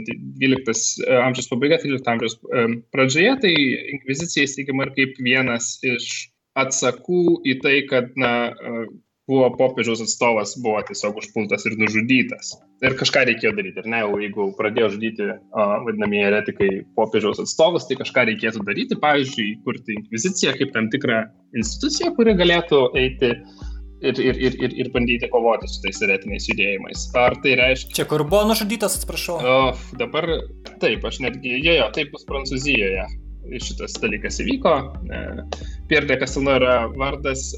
12 0.43 1.05
e, 1.07 1.19
amžiaus 1.23 1.51
pabaiga, 1.51 1.79
13 1.83 2.11
amžiaus 2.15 2.37
e, 2.37 2.65
pradžioje, 2.95 3.35
tai 3.45 3.53
inkvizicija 3.95 4.47
įsteigima 4.47 4.87
ir 4.87 4.95
kaip 4.97 5.21
vienas 5.23 5.77
iš 5.87 6.11
atsakų 6.57 7.41
į 7.47 7.59
tai, 7.63 7.77
kad 7.87 8.15
na, 8.19 8.33
e, 9.27 9.31
buvo 9.31 9.49
popiežiaus 9.59 10.01
atstovas, 10.01 10.55
buvo 10.63 10.81
tiesiog 10.87 11.19
užpultas 11.21 11.65
ir 11.67 11.77
nužudytas. 11.79 12.55
Ir 12.85 12.95
kažką 12.99 13.25
reikėjo 13.27 13.53
daryti, 13.57 13.81
ir 13.83 13.89
ne, 13.91 14.01
jau 14.03 14.19
jeigu 14.21 14.49
pradėjo 14.57 14.91
žudyti 14.95 15.29
vadinamieji 15.53 16.27
eretikai 16.31 16.69
popiežiaus 16.97 17.41
atstovus, 17.43 17.87
tai 17.89 17.99
kažką 17.99 18.27
reikėtų 18.31 18.63
daryti, 18.67 18.99
pavyzdžiui, 19.03 19.57
kurti 19.65 19.97
inkviziciją 19.99 20.55
kaip 20.59 20.75
tam 20.75 20.91
tikrą 20.93 21.25
instituciją, 21.57 22.13
kuri 22.15 22.37
galėtų 22.39 22.83
eiti 23.03 23.33
ir, 24.01 24.19
ir, 24.21 24.41
ir, 24.47 24.57
ir, 24.63 24.75
ir 24.85 24.91
bandyti 24.95 25.29
kovoti 25.33 25.69
su 25.71 25.83
tais 25.83 26.01
eretiniais 26.07 26.47
judėjimais. 26.51 27.07
Ar 27.17 27.35
tai 27.43 27.57
reiškia... 27.59 27.99
Čia 27.99 28.09
kur 28.09 28.23
buvo 28.27 28.45
nužudytas, 28.51 28.99
atsiprašau. 28.99 29.39
O, 29.41 29.61
dabar 29.99 30.29
taip, 30.81 31.05
aš 31.07 31.21
netgi, 31.25 31.57
jo, 31.65 31.79
jo, 31.81 31.87
taip 31.97 32.13
bus 32.15 32.27
Prancūzijoje. 32.29 33.07
Šitas 33.47 33.93
dalykas 34.03 34.41
įvyko. 34.43 34.71
E, 35.07 35.19
Pierre 35.87 36.09
de 36.09 36.17
Castelnau 36.19 36.57
yra 36.59 36.73
vardas. 36.99 37.53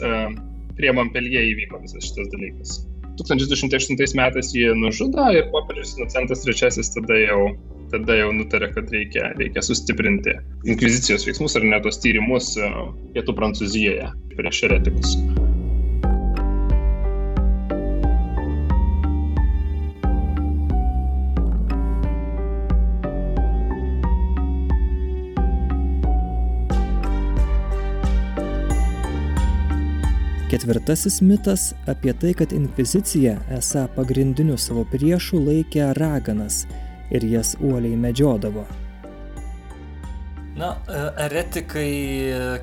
Prie 0.80 0.94
Montpellier 0.96 1.44
įvyko 1.44 1.82
visas 1.84 2.08
šitas 2.08 2.32
dalykas. 2.32 2.80
1208 3.20 4.16
metais 4.16 4.54
jį 4.56 4.72
nužudo 4.80 5.26
ir 5.36 5.50
popiežius 5.52 5.98
Inocentas 5.98 6.46
III 6.48 6.86
tada 6.96 7.20
jau, 7.20 7.42
tada 7.92 8.16
jau 8.22 8.32
nutarė, 8.38 8.72
kad 8.78 8.96
reikia, 8.96 9.34
reikia 9.42 9.66
sustiprinti 9.66 10.38
inkvizicijos 10.64 11.28
veiksmus 11.28 11.60
ar 11.60 11.68
net 11.68 11.84
tos 11.84 12.00
tyrimus 12.00 12.54
e, 12.56 12.72
pietų 13.18 13.36
Prancūzijoje 13.42 14.12
prieš 14.40 14.64
eretikus. 14.70 15.18
Ketvirtasis 30.50 31.22
mitas 31.22 31.74
apie 31.86 32.14
tai, 32.18 32.32
kad 32.34 32.54
inkvizicija 32.58 33.36
esą 33.54 33.84
pagrindiniu 33.94 34.56
savo 34.58 34.82
priešu 34.90 35.38
laikė 35.46 35.92
raganas 35.94 36.64
ir 37.14 37.28
jas 37.30 37.52
uoliai 37.62 37.94
medžiodavo. 37.94 38.64
Na, 40.58 40.72
e, 40.74 41.04
eretikai, 41.28 41.94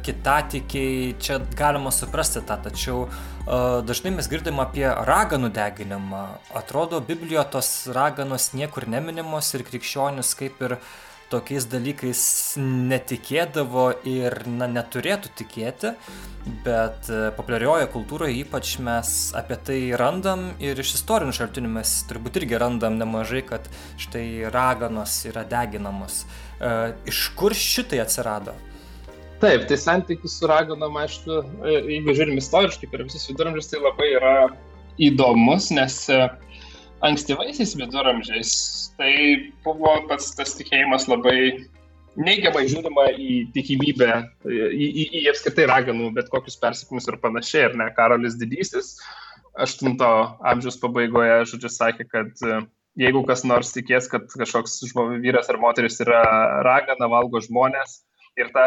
kitatikiai, 0.02 1.14
čia 1.22 1.38
galima 1.54 1.94
suprasti 1.94 2.42
tą, 2.42 2.58
tačiau 2.66 3.06
uh, 3.06 3.78
dažnai 3.86 4.16
mes 4.18 4.26
girdim 4.34 4.58
apie 4.66 4.88
raganų 4.90 5.54
deginimą. 5.54 6.26
Atrodo, 6.58 6.98
Biblijoje 6.98 7.46
tos 7.54 7.70
raganos 7.94 8.50
niekur 8.58 8.90
neminimos 8.90 9.54
ir 9.54 9.62
krikščionis 9.70 10.34
kaip 10.42 10.58
ir 10.66 10.80
uh, 10.80 10.94
tokiais 11.32 11.66
dalykais 11.70 12.22
netikėdavo 12.60 13.88
ir 14.06 14.36
na, 14.46 14.68
neturėtų 14.70 15.32
tikėti, 15.40 15.92
bet 16.66 17.08
e, 17.10 17.30
populiarioje 17.36 17.88
kultūroje 17.94 18.36
ypač 18.42 18.76
mes 18.86 19.12
apie 19.38 19.58
tai 19.66 19.78
randam 19.98 20.48
ir 20.62 20.78
iš 20.78 20.94
istorinių 21.00 21.34
šaltinių 21.34 21.72
mes 21.78 21.96
turbūt 22.10 22.38
irgi 22.42 22.60
randam 22.62 22.98
nemažai, 23.00 23.42
kad 23.48 23.66
štai 24.02 24.46
raganos 24.54 25.18
yra 25.26 25.42
deginamos. 25.48 26.22
E, 26.60 26.72
iš 27.10 27.26
kur 27.38 27.56
šitai 27.56 28.04
atsirado? 28.04 28.54
Taip, 29.42 29.66
tai 29.68 29.76
santykis 29.76 30.38
su 30.38 30.48
raganom, 30.48 30.94
aišku, 31.02 31.42
e, 31.66 31.76
jeigu 31.96 32.14
žiūrim 32.16 32.38
istoriškai 32.40 32.88
per 32.92 33.04
visus 33.04 33.26
viduramžius, 33.28 33.72
tai 33.72 33.82
labai 33.82 34.12
yra 34.14 34.36
įdomus, 35.02 35.72
nes 35.76 35.98
ankstyvaisiais 37.04 37.74
viduramžiais 37.76 38.52
tai 38.96 39.12
buvo 39.64 39.92
pats 40.08 40.32
tas 40.36 40.54
tikėjimas 40.56 41.08
labai 41.10 41.66
neigiamai 42.16 42.64
žiūrima 42.70 43.10
į 43.20 43.34
tikimybę, 43.52 44.10
į, 44.48 44.86
į, 44.86 45.04
į 45.20 45.22
apskritai 45.32 45.66
raganų, 45.68 46.10
bet 46.16 46.30
kokius 46.32 46.56
persiekimus 46.60 47.08
ir 47.10 47.18
panašiai, 47.20 47.66
ar 47.68 47.76
ne, 47.76 47.90
Karolis 47.96 48.38
Didysis 48.40 48.94
8 49.60 49.96
amžiaus 50.44 50.80
pabaigoje, 50.80 51.36
žodžiu, 51.52 51.70
sakė, 51.72 52.06
kad 52.08 52.44
e, 52.44 52.58
jeigu 53.00 53.22
kas 53.28 53.44
nors 53.48 53.72
tikės, 53.76 54.08
kad 54.12 54.28
kažkoks 54.32 54.78
žmogus, 54.90 55.20
vyras 55.24 55.52
ar 55.52 55.60
moteris 55.60 56.00
yra 56.04 56.22
ragana, 56.64 57.08
valgo 57.12 57.40
žmonės 57.44 58.00
ir 58.40 58.52
tą 58.56 58.66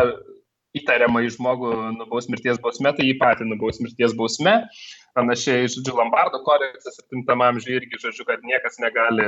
įtariamą 0.78 1.24
į 1.26 1.34
žmogų 1.34 1.74
nubaus 1.98 2.28
mirties 2.30 2.60
bausme, 2.62 2.92
tai 2.94 3.08
jį 3.08 3.16
patį 3.22 3.48
nubaus 3.50 3.80
mirties 3.82 4.14
bausme 4.18 4.56
panašiai, 5.18 5.70
žodžiu, 5.72 5.96
Lombardo 5.98 6.42
kodeksas 6.46 7.00
7 7.12 7.46
amžiuje 7.48 7.80
irgi, 7.82 8.02
žodžiu, 8.04 8.26
kad 8.28 8.44
niekas 8.46 8.80
negali 8.84 9.28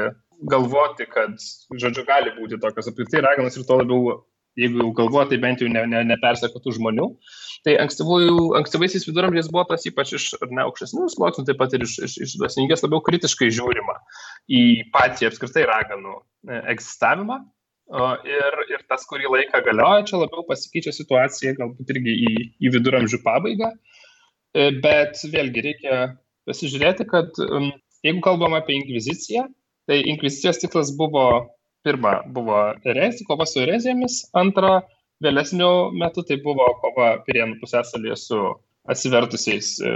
galvoti, 0.51 1.07
kad, 1.09 1.39
žodžiu, 1.71 2.05
gali 2.07 2.33
būti 2.37 2.59
tokios 2.61 2.91
apskritai 2.91 3.23
raganos 3.25 3.57
ir 3.57 3.65
to 3.67 3.79
labiau, 3.81 4.19
jeigu 4.59 4.81
jau 4.81 4.91
galvoja, 4.99 5.29
tai 5.31 5.39
bent 5.41 5.63
jau 5.63 5.69
ne, 5.71 5.83
ne, 5.89 6.03
nepersekotų 6.11 6.75
žmonių. 6.77 7.07
Tai 7.65 7.77
ankstyvaisiais 7.85 9.07
viduramžiais 9.07 9.49
buvo 9.53 9.63
tas 9.69 9.85
ypač 9.87 10.15
iš 10.17 10.27
ne, 10.49 10.65
aukštesnių 10.65 11.07
sluoksnių, 11.13 11.47
taip 11.47 11.61
pat 11.61 11.77
ir 11.77 11.85
iš, 11.87 11.97
iš, 12.07 12.17
iš 12.27 12.35
dvasininkės 12.41 12.85
labiau 12.85 13.03
kritiškai 13.05 13.51
žiūrima 13.53 13.97
į 14.51 14.61
patį 14.95 15.31
apskritai 15.31 15.65
raganų 15.69 16.17
e, 16.19 16.61
egzistavimą. 16.75 17.41
Ir, 17.91 18.59
ir 18.71 18.83
tas, 18.87 19.03
kurį 19.09 19.27
laiką 19.33 19.59
galioja, 19.65 20.05
čia 20.07 20.21
labiau 20.21 20.45
pasikeičia 20.47 20.93
situacija, 20.95 21.57
galbūt 21.57 21.89
irgi 21.91 22.13
į, 22.23 22.35
į 22.63 22.71
viduramžių 22.77 23.19
pabaigą. 23.25 23.73
E, 24.55 24.69
bet 24.83 25.19
vėlgi 25.33 25.63
reikia 25.65 25.97
pasižiūrėti, 26.47 27.07
kad 27.11 27.35
jeigu 28.05 28.23
kalbam 28.23 28.55
apie 28.55 28.77
inkviziciją, 28.79 29.43
tai 29.91 29.99
inkvizicijos 30.13 30.61
tikslas 30.61 30.93
buvo, 30.95 31.25
pirma, 31.83 32.21
buvo 32.31 32.61
erezija, 32.87 33.27
kova 33.27 33.47
su 33.49 33.59
erezijomis, 33.65 34.21
antra, 34.39 34.79
vėlesniu 35.21 35.91
metu 35.97 36.23
tai 36.25 36.39
buvo 36.41 36.69
kova 36.81 37.11
Pirienų 37.27 37.59
pusėsalyje 37.61 38.17
su 38.23 38.39
atsivertusiais 38.89 39.75
e, 39.83 39.91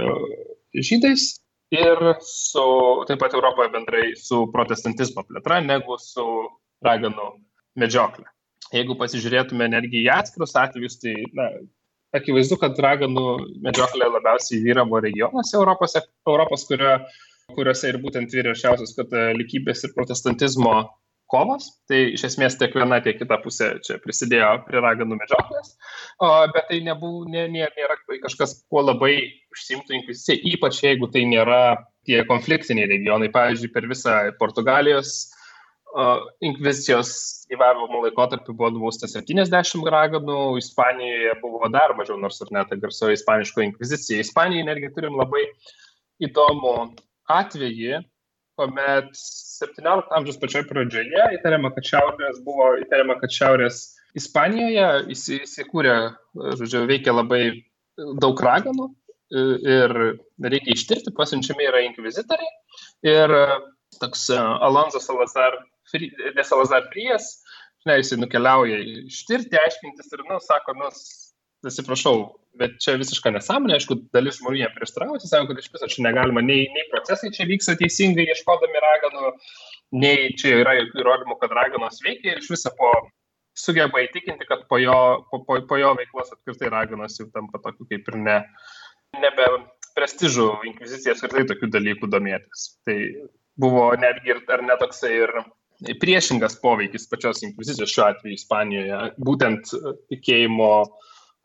žydais 0.76 1.26
ir 1.74 2.12
su, 2.22 2.66
taip 3.08 3.18
pat 3.24 3.34
Europoje 3.34 3.72
bendrai 3.74 4.12
su 4.20 4.44
protestantizmo 4.52 5.24
plėtra, 5.26 5.58
negu 5.64 5.98
su 5.98 6.26
raganų 6.86 7.32
medžioklė. 7.80 8.26
Jeigu 8.74 8.96
pasižiūrėtume 8.98 9.68
netgi 9.70 10.02
į 10.02 10.10
atskirus 10.16 10.56
atvejus, 10.58 10.98
tai 11.02 11.14
na, 11.38 11.50
akivaizdu, 12.16 12.58
kad 12.60 12.78
raganų 12.82 13.26
medžioklė 13.64 14.10
labiausiai 14.10 14.62
vyravo 14.64 15.00
regionuose 15.04 15.56
Europos, 15.58 15.96
Europos 16.26 16.66
kurio, 16.68 16.98
kuriuose 17.54 17.92
ir 17.92 18.00
būtent 18.02 18.32
vyriausiausios 18.34 18.96
katalikybės 18.98 19.84
ir 19.86 19.94
protestantizmo 19.94 20.76
kovos. 21.30 21.68
Tai 21.90 22.00
iš 22.14 22.26
esmės 22.30 22.58
tiek 22.58 22.74
viena, 22.74 22.98
tiek 23.02 23.18
kita 23.20 23.38
pusė 23.42 23.72
čia 23.86 23.98
prisidėjo 24.02 24.50
prie 24.66 24.82
raganų 24.82 25.18
medžioklės, 25.20 25.74
bet 26.54 26.68
tai 26.70 26.80
nebuvo, 26.86 27.24
nė, 27.30 27.46
nė, 27.52 27.68
nėra 27.78 27.98
kažkas, 28.24 28.60
kuo 28.70 28.84
labai 28.86 29.16
užsimtų 29.54 30.00
inkvizicija, 30.00 30.42
ypač 30.54 30.82
jeigu 30.84 31.10
tai 31.12 31.26
nėra 31.28 31.62
tie 32.06 32.22
konfliktiniai 32.28 32.90
regionai. 32.90 33.32
Pavyzdžiui, 33.34 33.72
per 33.74 33.88
visą 33.90 34.18
Portugalijos 34.38 35.16
inkvizicijos 36.44 37.10
gyvavimo 37.50 38.02
laikotarpį 38.04 38.54
buvo 38.56 38.70
nubausta 38.74 39.08
70 39.08 39.86
raganų, 39.92 40.56
Ispanijoje 40.60 41.36
buvo 41.42 41.70
dar 41.72 41.94
mažiau, 41.96 42.18
nors 42.20 42.40
ir 42.42 42.50
net 42.54 42.72
garsioji 42.82 43.16
ispaniško 43.16 43.64
inkvizicija. 43.64 44.20
Ispanijoje 44.24 44.66
netgi 44.68 44.92
turim 44.96 45.16
labai 45.16 45.46
įdomų 46.26 46.74
atvejį, 47.32 48.02
kuomet 48.56 49.08
17 49.16 50.12
amžiaus 50.16 50.40
pačioje 50.40 50.66
pradžioje 50.68 51.30
įtariama, 51.38 51.72
kad 51.76 51.88
šiaurės 51.88 52.42
buvo 52.44 52.74
įtariama, 52.82 53.18
kad 53.22 53.32
šiaurės 53.32 53.84
Ispanijoje 54.16 55.12
įsikūrė, 55.12 55.94
žodžiu, 56.56 56.86
veikia 56.88 57.12
labai 57.12 57.42
daug 58.20 58.38
raganų 58.40 58.86
ir 59.36 59.92
reikia 60.40 60.72
ištirti, 60.72 61.12
pasiunčiami 61.16 61.66
yra 61.68 61.82
inkvizitoriai. 61.84 62.52
Ir 63.04 63.34
toks 64.00 64.30
Alonso 64.32 65.02
Salazar, 65.04 65.58
ne 65.94 66.44
Salazar 66.44 66.88
Prijas, 66.92 67.28
žinai, 67.84 68.00
jisai 68.00 68.18
nukeliauja 68.22 68.80
ištirti, 69.06 69.58
aiškintis 69.60 70.12
ir, 70.12 70.24
nu, 70.30 70.40
sako, 70.42 70.74
nu, 70.80 70.90
atsiprašau, 71.66 72.16
bet 72.60 72.76
čia 72.82 72.96
visiška 73.00 73.32
nesąmonė, 73.34 73.76
aišku, 73.78 73.98
dalis 74.14 74.40
žmonių 74.40 74.62
jie 74.62 74.70
prieštarauja, 74.74 75.22
sako, 75.24 75.50
kad 75.50 75.62
iš 75.62 75.70
viso 75.74 75.90
čia 75.92 76.06
negalima, 76.08 76.44
nei, 76.44 76.66
nei 76.74 76.86
procesai 76.92 77.32
čia 77.34 77.48
vyksta 77.48 77.76
teisingai 77.80 78.26
ieškodami 78.32 78.82
raganų, 78.86 79.32
nei 80.02 80.32
čia 80.38 80.60
yra 80.62 80.76
jokių 80.80 81.02
įrodymų, 81.02 81.38
kad 81.42 81.54
raganos 81.56 82.02
veikia 82.04 82.34
ir 82.34 82.42
iš 82.42 82.50
viso 82.54 82.72
po 82.78 82.92
sugeba 83.56 84.02
įtikinti, 84.04 84.46
kad 84.48 84.66
po 84.70 84.78
jo, 84.82 84.98
po, 85.30 85.40
po, 85.46 85.58
po 85.68 85.78
jo 85.80 85.94
veiklos 85.96 86.32
apskritai 86.34 86.70
raganos 86.74 87.16
jau 87.20 87.28
tampa 87.32 87.62
tokiu 87.64 87.88
kaip 87.88 88.10
ir 88.12 88.18
ne, 88.20 88.36
nebe 89.16 89.48
prestižų 89.96 90.48
inkvizicija 90.70 91.14
apskritai 91.16 91.46
tokių 91.52 91.70
dalykų 91.72 92.10
domėtis. 92.12 92.66
Tai 92.84 92.98
buvo 93.56 93.88
netgi 94.00 94.34
ir, 94.34 94.42
ar 94.52 94.64
netoksai 94.66 95.12
ir 95.22 95.32
priešingas 96.00 96.58
poveikis 96.62 97.08
pačios 97.10 97.42
inkvizicijos 97.44 97.92
šiuo 97.92 98.06
atveju 98.10 98.36
Ispanijoje, 98.36 99.00
būtent 99.28 99.72
tikėjimo 100.12 100.70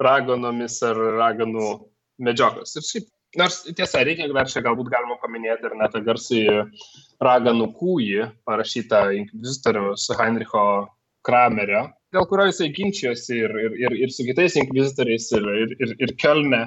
raganomis 0.02 0.80
ar 0.88 1.00
raganų 1.20 1.72
medžioklas. 2.24 2.76
Ir 2.78 2.88
šiaip, 2.88 3.10
nors 3.42 3.62
tiesa, 3.68 4.04
reikia 4.08 4.30
dar 4.34 4.50
čia 4.50 4.64
galbūt 4.66 4.92
galima 4.94 5.20
paminėti 5.22 5.68
ir 5.68 5.78
net 5.80 5.98
garsai 6.06 6.46
raganų 7.24 7.72
kūjį, 7.80 8.30
parašytą 8.48 9.04
inkvizitoriaus 9.20 10.08
Heinricho 10.20 10.66
Kramerio, 11.28 11.86
dėl 12.16 12.26
kurio 12.30 12.48
jisai 12.50 12.72
ginčijosi 12.76 13.44
ir, 13.44 13.54
ir, 13.68 13.78
ir, 13.86 14.00
ir 14.08 14.16
su 14.16 14.26
kitais 14.28 14.58
inkvizitoriais, 14.58 15.28
ir, 15.38 15.52
ir, 15.66 15.76
ir, 15.86 15.94
ir 16.02 16.16
Kelne, 16.22 16.64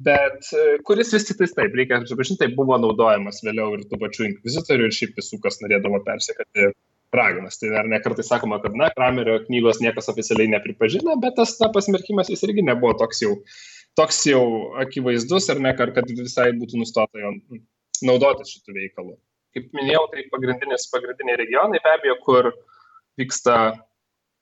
bet 0.00 0.48
kuris 0.88 1.12
vis 1.12 1.26
tik 1.28 1.42
taip, 1.42 1.74
reikia 1.76 2.00
pripažinti, 2.06 2.40
tai 2.40 2.54
buvo 2.56 2.78
naudojamas 2.80 3.42
vėliau 3.44 3.74
ir 3.76 3.84
tų 3.90 3.98
pačių 4.00 4.30
inkvizitorių 4.30 4.88
ir 4.88 4.96
šiaip 4.96 5.20
visų, 5.20 5.40
kas 5.44 5.60
norėdavo 5.60 6.00
persekati 6.06 6.70
raganas. 7.14 7.58
Tai 7.60 7.72
dar 7.74 7.88
nekartai 7.90 8.24
sakoma, 8.26 8.60
kad, 8.62 8.76
na, 8.78 8.90
Kramerio 8.94 9.38
knygos 9.46 9.80
niekas 9.82 10.10
oficialiai 10.12 10.52
nepripažino, 10.54 11.16
bet 11.22 11.36
tas 11.40 11.56
na, 11.62 11.70
pasmerkimas 11.74 12.30
jis 12.32 12.44
irgi 12.46 12.64
nebuvo 12.66 12.94
toks 13.00 13.22
jau, 13.24 13.34
toks 13.98 14.22
jau 14.30 14.44
akivaizdus, 14.84 15.50
ar 15.52 15.62
ne, 15.62 15.74
kad 15.78 16.14
visai 16.14 16.50
būtų 16.58 16.80
nustota 16.80 17.22
jo 17.22 17.34
naudotis 18.06 18.54
šitų 18.56 18.78
veikalų. 18.78 19.14
Kaip 19.56 19.70
minėjau, 19.74 20.04
tai 20.12 20.26
pagrindiniai 20.30 21.38
regionai, 21.40 21.80
be 21.82 21.94
abejo, 21.96 22.16
kur 22.22 22.50
vyksta 23.18 23.56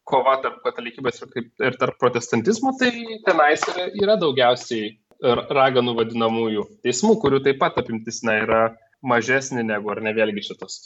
kova 0.08 0.36
tarp 0.44 0.60
katalikybės 0.64 1.22
ir, 1.24 1.48
ir 1.64 1.76
tarp 1.80 1.96
protestantizmo, 2.00 2.74
tai 2.80 2.92
tenais 3.26 3.64
yra, 3.72 3.88
yra 3.96 4.16
daugiausiai 4.20 4.96
raganų 5.24 5.96
vadinamųjų 5.98 6.66
teismų, 6.86 7.16
kurių 7.22 7.40
taip 7.44 7.58
pat 7.62 7.80
apimtis 7.80 8.20
na, 8.26 8.38
yra 8.44 8.60
mažesnė 9.04 9.64
negu, 9.66 9.90
ar 9.92 10.02
ne 10.04 10.12
vėlgi 10.14 10.44
šitos 10.50 10.78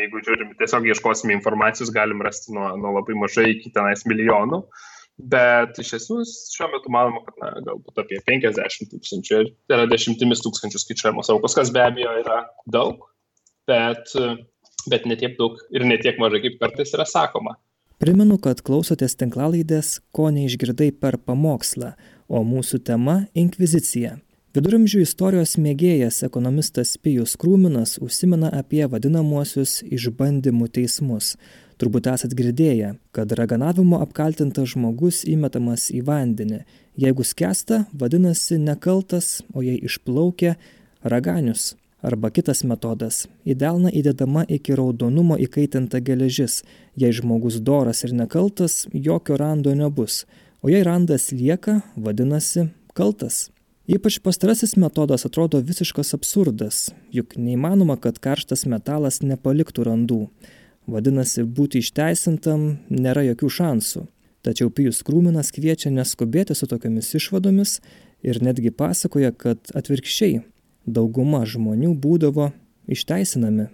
jeigu 0.00 0.22
žiūrim, 0.26 0.52
tiesiog 0.60 0.86
ieškosime 0.90 1.34
informacijos, 1.36 1.92
galim 1.94 2.22
rasti 2.24 2.54
nuo, 2.54 2.72
nuo 2.80 2.92
labai 2.98 3.16
mažai 3.18 3.48
iki 3.54 3.72
tenais 3.74 4.04
milijonų. 4.08 4.62
Bet 5.16 5.78
iš 5.80 5.94
esmės 5.96 6.32
šiuo 6.52 6.68
metu 6.74 6.92
manoma, 6.92 7.22
kad 7.24 7.38
na, 7.40 7.52
galbūt 7.64 8.02
apie 8.02 8.18
50 8.26 8.90
tūkstančių, 8.92 9.38
tai 9.64 9.78
yra 9.78 9.86
dešimtimis 9.88 10.42
tūkstančių 10.44 10.82
skaičiuojamos 10.82 11.30
aukos, 11.32 11.56
kas 11.56 11.72
be 11.72 11.80
abejo 11.80 12.12
yra 12.20 12.42
daug, 12.68 13.06
bet, 13.70 14.12
bet 14.92 15.08
netiek 15.08 15.38
daug 15.40 15.56
ir 15.72 15.86
netiek 15.88 16.20
mažai, 16.20 16.42
kaip 16.44 16.60
kartais 16.60 16.92
yra 16.92 17.08
sakoma. 17.08 17.56
Primenu, 17.96 18.36
kad 18.36 18.60
klausotės 18.60 19.16
tinklalaidės, 19.16 20.02
ko 20.12 20.28
neišgirdai 20.28 20.90
per 21.00 21.16
pamokslą, 21.16 21.94
o 22.28 22.44
mūsų 22.44 22.82
tema- 22.84 23.22
Inkvizicija. 23.42 24.18
Viduramžių 24.56 25.02
istorijos 25.04 25.58
mėgėjas 25.60 26.22
ekonomistas 26.24 26.94
Pijus 27.04 27.34
Krūminas 27.36 27.98
užsimena 28.00 28.48
apie 28.56 28.86
vadinamuosius 28.88 29.82
išbandymų 29.84 30.70
teismus. 30.72 31.34
Turbūt 31.76 32.06
esat 32.08 32.32
girdėję, 32.32 32.94
kad 33.12 33.34
raganavimo 33.36 33.98
apkaltintas 34.00 34.70
žmogus 34.72 35.18
įmetamas 35.28 35.90
į 35.92 36.00
vandenį. 36.06 36.62
Jeigu 36.96 37.26
skęsta, 37.28 37.82
vadinasi 37.92 38.56
nekaltas, 38.56 39.42
o 39.52 39.60
jei 39.60 39.76
išplaukia- 39.76 40.54
raganius. 41.12 41.74
Arba 42.00 42.30
kitas 42.30 42.64
metodas- 42.64 43.26
į 43.50 43.56
delną 43.60 43.92
įdedama 43.92 44.46
iki 44.48 44.72
raudonumo 44.72 45.36
įkaitinta 45.36 46.00
geležis. 46.00 46.62
Jei 46.96 47.12
žmogus 47.12 47.60
doras 47.60 48.04
ir 48.04 48.12
nekaltas, 48.12 48.88
jokio 48.94 49.36
rando 49.36 49.74
nebus. 49.74 50.24
O 50.62 50.68
jei 50.68 50.82
randas 50.82 51.30
lieka, 51.30 51.82
vadinasi 51.94 52.70
kaltas. 52.94 53.50
Ypač 53.86 54.18
pastarasis 54.18 54.72
metodas 54.74 55.22
atrodo 55.28 55.60
visiškas 55.62 56.08
absurdas, 56.16 56.88
juk 57.14 57.36
neįmanoma, 57.38 57.94
kad 58.02 58.16
karštas 58.18 58.64
metalas 58.66 59.20
nepaliktų 59.22 59.84
randų. 59.86 60.18
Vadinasi, 60.90 61.44
būti 61.46 61.84
išteisintam 61.84 62.66
nėra 62.90 63.22
jokių 63.28 63.52
šansų. 63.60 64.02
Tačiau 64.42 64.74
Pijus 64.74 65.04
Krūminas 65.06 65.52
kviečia 65.54 65.94
neskubėti 65.94 66.58
su 66.58 66.66
tokiamis 66.66 67.12
išvadomis 67.14 67.78
ir 68.26 68.42
netgi 68.42 68.74
pasakoja, 68.74 69.30
kad 69.30 69.70
atvirkščiai 69.78 70.42
dauguma 70.82 71.44
žmonių 71.46 71.94
būdavo 72.02 72.50
išteisinami. 72.90 73.70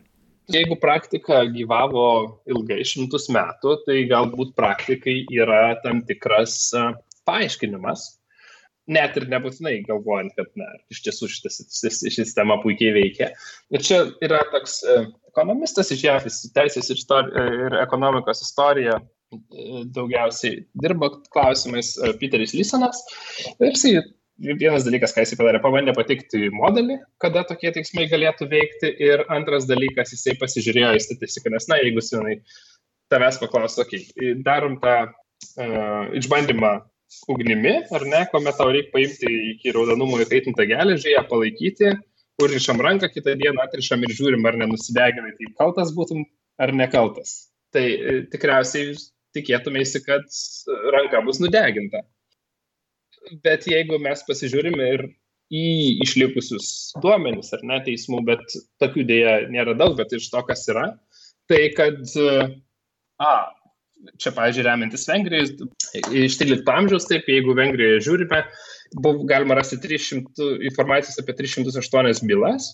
Jeigu 0.52 0.76
praktika 0.76 1.46
gyvavo 1.48 2.08
ilgai 2.52 2.82
šimtus 2.84 3.30
metų, 3.32 3.78
tai 3.88 4.02
galbūt 4.12 4.52
praktikai 4.60 5.22
yra 5.32 5.78
tam 5.80 6.04
tikras 6.04 6.74
paaiškinimas, 7.24 8.10
net 8.90 9.16
ir 9.18 9.28
nebūtinai 9.30 9.76
galvojant, 9.86 10.34
kad 10.38 10.48
na, 10.58 10.68
iš 10.92 11.02
tiesų 11.06 11.28
šita 11.30 11.52
sistema 11.52 12.58
puikiai 12.62 12.94
veikia. 12.96 13.30
Ir 13.74 13.84
čia 13.84 14.04
yra 14.24 14.42
toks 14.52 14.80
e, 14.82 15.02
ekonomistas 15.30 15.92
iš 15.94 16.06
JAF, 16.06 16.26
teisės 16.56 16.90
ir, 16.90 16.98
istori, 16.98 17.44
ir 17.66 17.78
ekonomikos 17.82 18.42
istorija 18.42 18.98
e, 18.98 19.84
daugiausiai 19.94 20.64
dirba 20.82 21.12
klausimais 21.30 21.94
e, 21.98 22.10
Peteris 22.18 22.56
Lysonas. 22.58 23.04
Ir 23.54 23.70
jisai 23.70 24.02
vienas 24.42 24.86
dalykas, 24.88 25.14
ką 25.14 25.22
jisai 25.22 25.38
padarė, 25.38 25.62
pabandė 25.62 25.94
patikti 25.94 26.50
modelį, 26.54 26.98
kada 27.22 27.44
tokie 27.46 27.70
teiksmai 27.74 28.08
galėtų 28.10 28.50
veikti. 28.50 28.90
Ir 29.04 29.26
antras 29.32 29.68
dalykas, 29.70 30.14
jisai 30.16 30.34
pasižiūrėjo 30.40 30.94
į 30.98 31.02
statistiką, 31.06 31.54
nes, 31.54 31.68
na, 31.70 31.78
jeigu 31.84 32.02
senai 32.02 32.40
tavęs 33.12 33.38
paklaustų, 33.42 33.84
okei, 33.84 34.06
okay, 34.08 34.32
darom 34.42 34.78
tą 34.82 34.94
uh, 35.04 36.06
išbandymą 36.16 36.78
ugnimi, 37.32 37.74
ar 37.94 38.04
ne, 38.08 38.24
kuomet 38.30 38.58
tau 38.58 38.72
reikia 38.72 38.92
paimti 38.94 39.32
iki 39.52 39.74
raudonumo 39.74 40.20
įkaitintą 40.24 40.66
geležį, 40.70 41.14
ją 41.14 41.22
palaikyti, 41.30 41.92
užrišam 42.42 42.80
ranką, 42.82 43.10
kitą 43.12 43.36
dieną 43.38 43.64
atrišam 43.66 44.02
ir 44.06 44.14
žiūrim, 44.18 44.44
ar 44.48 44.58
nenusideginai, 44.60 45.34
tai 45.38 45.50
kaltas 45.58 45.92
būtum 45.96 46.24
ar 46.62 46.74
nekaltas. 46.76 47.34
Tai 47.72 47.84
e, 47.84 48.16
tikriausiai 48.32 48.96
tikėtumėsi, 49.36 50.02
kad 50.04 50.26
ranka 50.92 51.22
bus 51.24 51.40
nudeginta. 51.42 52.02
Bet 53.44 53.68
jeigu 53.70 54.00
mes 54.02 54.24
pasižiūrim 54.26 54.76
ir 54.82 55.06
į 55.52 55.64
išlikusius 56.04 56.68
duomenis, 57.02 57.52
ar 57.56 57.64
ne, 57.68 57.78
teismų, 57.84 58.22
bet 58.28 58.56
tokių 58.82 59.04
dėja 59.08 59.34
nėra 59.52 59.76
daug, 59.78 59.94
bet 59.98 60.14
iš 60.16 60.30
to, 60.32 60.40
kas 60.48 60.64
yra, 60.72 60.86
tai 61.50 61.66
kad, 61.76 62.00
a, 63.20 63.32
čia, 64.20 64.32
pavyzdžiui, 64.36 64.66
remiantis 64.66 65.06
Vengrijos, 65.08 65.52
iš 66.10 66.38
13 66.40 66.70
amžiaus, 66.72 67.08
taip, 67.10 67.28
jeigu 67.30 67.54
Vengrijoje 67.58 68.02
žiūrime, 68.08 68.42
buvo 68.98 69.26
galima 69.28 69.56
rasti 69.58 69.78
300, 69.82 70.48
informacijos 70.68 71.20
apie 71.22 71.36
308 71.38 72.26
bylas 72.28 72.72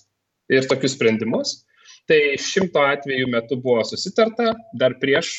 ir 0.53 0.69
tokius 0.71 0.97
sprendimus. 0.97 1.61
Tai 2.09 2.19
šimto 2.41 2.81
atvejų 2.89 3.29
metu 3.29 3.59
buvo 3.61 3.83
susitarta 3.85 4.55
dar 4.81 4.97
prieš 5.03 5.35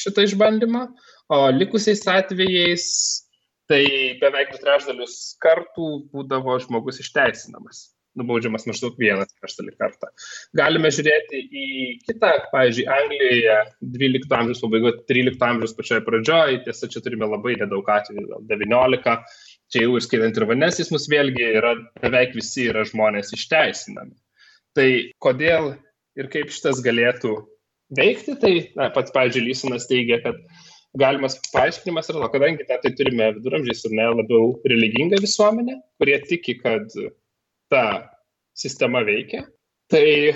šitą 0.00 0.24
išbandymą, 0.26 0.88
o 1.30 1.38
likusiais 1.54 2.02
atvejais 2.10 2.86
tai 3.70 3.84
beveik 4.18 4.50
du 4.50 4.58
trečdalius 4.58 5.36
kartų 5.42 5.90
būdavo 6.10 6.56
žmogus 6.64 6.98
išteisinamas. 7.04 7.90
Nubaudžiamas 8.18 8.66
maždaug 8.68 8.96
vienas 8.98 9.30
trečdalį 9.36 9.74
kartą. 9.78 10.10
Galime 10.58 10.90
žiūrėti 10.94 11.42
į 11.46 11.66
kitą, 12.06 12.32
pavyzdžiui, 12.52 12.86
Anglijoje 12.90 13.58
12 13.98 14.34
amžiaus 14.38 14.62
pabaigoje, 14.64 14.96
13 15.10 15.46
amžiaus 15.46 15.76
pačioje 15.78 16.04
pradžioje, 16.06 16.62
tiesa, 16.66 16.90
čia 16.90 17.04
turime 17.04 17.28
labai 17.30 17.54
nedaug 17.60 17.86
atvejų, 17.94 18.42
19, 18.50 19.14
čia 19.70 19.84
jau 19.84 20.00
išskaitant 20.00 20.40
ir 20.40 20.48
vanesys 20.50 20.90
mus 20.94 21.06
vėlgi 21.10 21.46
yra 21.60 21.76
beveik 22.02 22.34
visi 22.38 22.66
yra 22.72 22.84
žmonės 22.88 23.34
išteisinami. 23.36 24.16
Tai 24.76 24.88
kodėl 25.22 25.72
ir 26.18 26.28
kaip 26.30 26.50
šitas 26.54 26.82
galėtų 26.84 27.36
veikti, 27.96 28.36
tai 28.42 28.52
na, 28.78 28.90
pats, 28.94 29.14
pavyzdžiui, 29.14 29.46
Lysonas 29.48 29.88
teigia, 29.90 30.20
kad 30.22 30.38
galimas 30.98 31.36
paaiškinimas 31.54 32.10
yra, 32.10 32.28
kadangi 32.32 32.66
na, 32.66 32.78
tai 32.82 32.92
turime 32.98 33.30
viduramžiais 33.36 33.84
ir 33.86 33.96
ne 33.98 34.06
labiau 34.20 34.52
religingą 34.66 35.20
visuomenę, 35.22 35.78
kurie 36.02 36.18
tiki, 36.26 36.56
kad 36.62 36.90
ta 37.72 37.84
sistema 38.56 39.04
veikia, 39.06 39.44
tai 39.90 40.34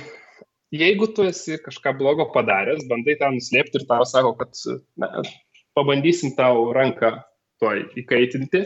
jeigu 0.75 1.11
tu 1.15 1.27
esi 1.29 1.59
kažką 1.63 1.97
blogo 1.99 2.29
padaręs, 2.35 2.87
bandai 2.91 3.19
tą 3.21 3.33
nuslėpti 3.35 3.83
ir 3.83 3.89
tau 3.91 4.07
sako, 4.09 4.37
kad 4.41 4.55
na, 5.01 5.11
pabandysim 5.77 6.35
tau 6.39 6.71
ranką 6.77 7.17
tuoj 7.63 7.85
įkaitinti, 8.01 8.65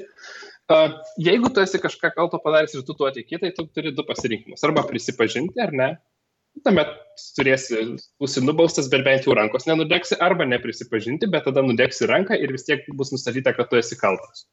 Jeigu 1.17 1.49
tu 1.49 1.63
esi 1.65 1.79
kažką 1.81 2.11
kalto 2.13 2.39
padaręs 2.45 2.75
ir 2.77 2.85
tu 2.85 2.93
tuo 2.95 3.09
tiki, 3.11 3.39
tai 3.41 3.55
tu 3.57 3.65
turi 3.73 3.93
du 3.97 4.05
pasirinkimus. 4.05 4.65
Arba 4.69 4.83
prisipažinti, 4.85 5.57
ar 5.65 5.73
ne, 5.73 5.87
tuomet 6.65 6.91
turėsi, 7.39 7.85
būsi 8.21 8.43
nubaustas, 8.45 8.91
bet 8.93 9.05
bent 9.07 9.25
jau 9.25 9.37
rankos 9.39 9.65
nenudegsi, 9.69 10.19
arba 10.21 10.45
neprisipažinti, 10.45 11.31
bet 11.33 11.47
tada 11.49 11.65
nudegsi 11.65 12.09
ranką 12.11 12.37
ir 12.37 12.53
vis 12.53 12.69
tiek 12.69 12.85
bus 13.01 13.15
nustatyta, 13.15 13.55
kad 13.57 13.71
tu 13.71 13.81
esi 13.81 13.97
kaltas. 13.97 14.45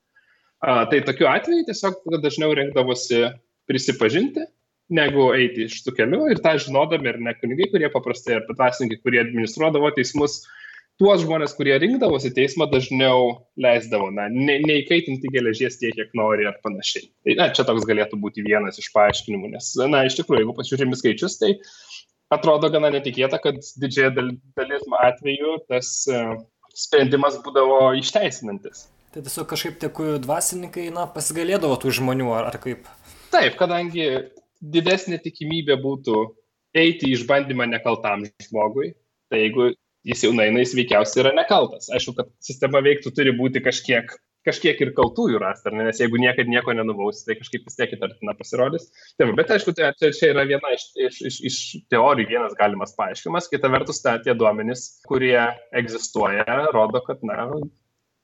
A, 0.63 0.85
tai 0.87 1.01
tokiu 1.03 1.27
atveju 1.27 1.67
tiesiog 1.67 1.99
dažniau 2.23 2.55
rinkdavosi 2.55 3.25
prisipažinti, 3.69 4.45
negu 4.93 5.31
eiti 5.33 5.65
iš 5.69 5.79
tų 5.85 5.95
kelių 5.97 6.27
ir 6.33 6.41
tą 6.45 6.55
žinodami 6.61 7.11
ir 7.11 7.23
ne 7.23 7.33
kunigai, 7.39 7.71
kurie 7.71 7.89
paprastai, 7.93 8.39
ar 8.39 8.45
patasininkai, 8.49 9.01
kurie 9.01 9.21
administruodavo 9.23 9.89
teismus, 9.95 10.43
tuos 11.01 11.23
žmonės, 11.25 11.55
kurie 11.57 11.75
rinkdavosi 11.81 12.31
teismą, 12.35 12.67
dažniau 12.71 13.33
leisdavo, 13.59 14.11
na, 14.15 14.29
ne, 14.31 14.59
neįkaitinti 14.63 15.31
geležies 15.33 15.79
tiek, 15.81 15.95
kiek 15.97 16.13
nori 16.17 16.47
ar 16.47 16.59
panašiai. 16.63 17.09
Tai, 17.25 17.37
na, 17.41 17.49
čia 17.57 17.65
toks 17.67 17.87
galėtų 17.89 18.19
būti 18.21 18.45
vienas 18.45 18.79
iš 18.81 18.91
paaiškinimų, 18.95 19.51
nes, 19.57 19.73
na, 19.91 20.05
iš 20.07 20.19
tikrųjų, 20.21 20.45
jeigu 20.45 20.57
pasižiūrėmi 20.59 20.99
skaičius, 21.01 21.39
tai 21.41 21.55
atrodo 22.33 22.71
gana 22.73 22.93
netikėta, 22.95 23.41
kad 23.43 23.59
didžiąją 23.81 24.13
dalis 24.55 24.85
atvejų 25.01 25.57
tas 25.71 25.91
uh, 26.11 26.37
sprendimas 26.75 27.39
būdavo 27.43 27.95
išteisinantis. 27.99 28.87
Tai 29.15 29.23
tiesiog 29.23 29.47
kažkaip 29.47 29.77
tie 29.79 29.89
dvasininkai, 30.23 30.89
na, 30.95 31.05
pasigalėdavo 31.11 31.77
tų 31.79 31.93
žmonių, 31.99 32.31
ar, 32.35 32.49
ar 32.51 32.59
kaip? 32.59 32.87
Taip, 33.35 33.55
kadangi 33.59 34.05
didesnė 34.63 35.19
tikimybė 35.23 35.75
būtų 35.81 36.19
eiti 36.75 37.09
į 37.09 37.17
išbandymą 37.19 37.67
nekaltam 37.71 38.23
žmogui, 38.45 38.93
tai 39.31 39.45
jeigu 39.45 39.73
jis 40.05 40.23
jau 40.25 40.31
nueina, 40.35 40.61
jis 40.61 40.75
veikiausiai 40.77 41.25
yra 41.25 41.33
nekaltas. 41.35 41.89
Aišku, 41.93 42.15
kad 42.19 42.31
sistema 42.43 42.81
veiktų, 42.85 43.11
turi 43.15 43.33
būti 43.35 43.61
kažkiek, 43.65 44.11
kažkiek 44.45 44.81
ir 44.85 44.91
kaltųjų 44.97 45.41
rasti, 45.41 45.73
nes 45.75 45.99
jeigu 45.99 46.19
niekada 46.21 46.51
nieko 46.51 46.75
nenubausi, 46.77 47.25
tai 47.27 47.37
kažkaip 47.39 47.65
vis 47.65 47.79
tiek 47.79 47.95
įtartina 47.97 48.35
pasirodys. 48.37 48.87
Taip, 49.17 49.33
bet 49.39 49.55
aišku, 49.55 49.73
tai, 49.77 49.91
čia, 49.99 50.11
čia 50.15 50.31
yra 50.35 50.45
viena 50.47 50.75
iš, 50.75 50.89
iš, 51.07 51.21
iš, 51.31 51.39
iš 51.49 51.61
teorijų 51.91 52.29
vienas 52.35 52.55
galimas 52.59 52.93
paaiškinimas, 52.99 53.49
kita 53.51 53.71
vertus, 53.73 54.03
ta, 54.05 54.19
tie 54.21 54.37
duomenys, 54.37 54.87
kurie 55.09 55.39
egzistuoja, 55.75 56.45
rodo, 56.75 57.01
kad, 57.07 57.25
na, 57.25 57.49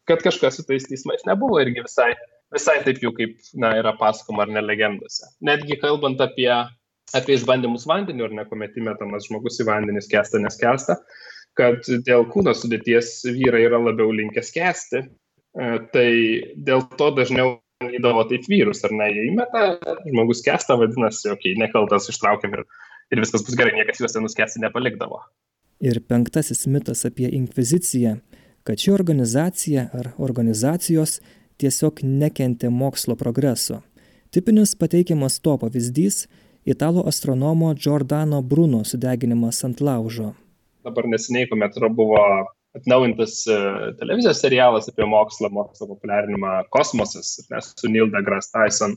kad 0.10 0.22
kažkas 0.24 0.62
su 0.62 0.68
tais 0.70 0.86
teismais 0.88 1.26
nebuvo 1.28 1.60
irgi 1.64 1.84
visai, 1.88 2.14
visai 2.54 2.82
taip 2.86 3.02
jau 3.04 3.14
kaip 3.16 3.38
na, 3.54 3.74
yra 3.80 3.96
pasakoma 4.00 4.46
ar 4.46 4.54
ne 4.54 4.64
legendose. 4.66 5.28
Netgi 5.46 5.80
kalbant 5.82 6.22
apie 6.24 6.52
apie 7.18 7.36
išbandymus 7.36 7.88
vandeniu, 7.90 8.28
ar 8.28 8.36
ne, 8.36 8.46
kuomet 8.48 8.78
įmetamas 8.80 9.28
žmogus 9.28 9.60
į 9.62 9.68
vandenį 9.68 10.04
skęsta, 10.06 10.40
neskęsta, 10.44 10.98
kad 11.60 11.88
dėl 12.08 12.24
kūno 12.32 12.54
sudėties 12.56 13.18
vyrai 13.28 13.66
yra 13.68 13.82
labiau 13.82 14.14
linkę 14.16 14.44
skęsti, 14.46 15.02
e, 15.02 15.74
tai 15.94 16.08
dėl 16.56 16.86
to 17.00 17.12
dažniau 17.18 17.58
įdavo 17.82 18.24
taip 18.30 18.46
vyrus, 18.50 18.84
ar 18.88 18.94
ne, 18.96 19.10
jie 19.12 19.28
įmeta, 19.32 19.66
žmogus 20.06 20.44
skęsta, 20.44 20.78
vadinasi, 20.80 21.32
okei, 21.34 21.56
okay, 21.56 21.60
nekaltas 21.60 22.08
ištraukiam 22.14 22.56
ir, 22.56 22.66
ir 23.12 23.24
viskas 23.24 23.44
bus 23.48 23.58
gerai, 23.60 23.76
niekas 23.80 24.00
juos 24.02 24.16
ten 24.16 24.26
nuskęsti 24.26 24.64
nepalikdavo. 24.64 25.24
Ir 25.82 25.98
penktasis 26.06 26.68
mitas 26.70 27.02
apie 27.10 27.32
inkviziciją, 27.34 28.20
kad 28.68 28.78
ši 28.78 28.94
organizacija 28.94 29.88
ar 29.98 30.12
organizacijos 30.22 31.18
tiesiog 31.62 32.04
nekentė 32.04 32.70
mokslo 32.74 33.16
progreso. 33.16 33.82
Tipinis 34.32 34.76
pateikiamas 34.76 35.40
to 35.40 35.58
pavyzdys- 35.62 36.26
italų 36.74 37.08
astronomo 37.08 37.74
Giordano 37.76 38.42
Bruno 38.42 38.84
sudeginimas 38.84 39.64
ant 39.64 39.82
laužo 39.82 40.34
dabar 40.86 41.08
neseniai, 41.10 41.50
kuomet 41.50 41.78
buvo 41.98 42.22
atnaujintas 42.78 43.42
e, 43.52 43.58
televizijos 44.00 44.42
serialas 44.44 44.88
apie 44.90 45.06
mokslą, 45.10 45.52
mokslo 45.54 45.90
populiarinimą 45.92 46.54
Kosmosas, 46.74 47.36
nes 47.52 47.74
su 47.78 47.92
Neil 47.92 48.12
deGrasse 48.14 48.54
Tyson. 48.56 48.96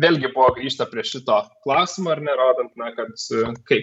Vėlgi 0.00 0.30
buvo 0.32 0.46
grįžta 0.56 0.86
prie 0.88 1.02
šito 1.04 1.36
klausimo, 1.66 2.14
ar 2.14 2.22
nerodant, 2.24 2.70
na, 2.80 2.94
kad, 2.96 3.10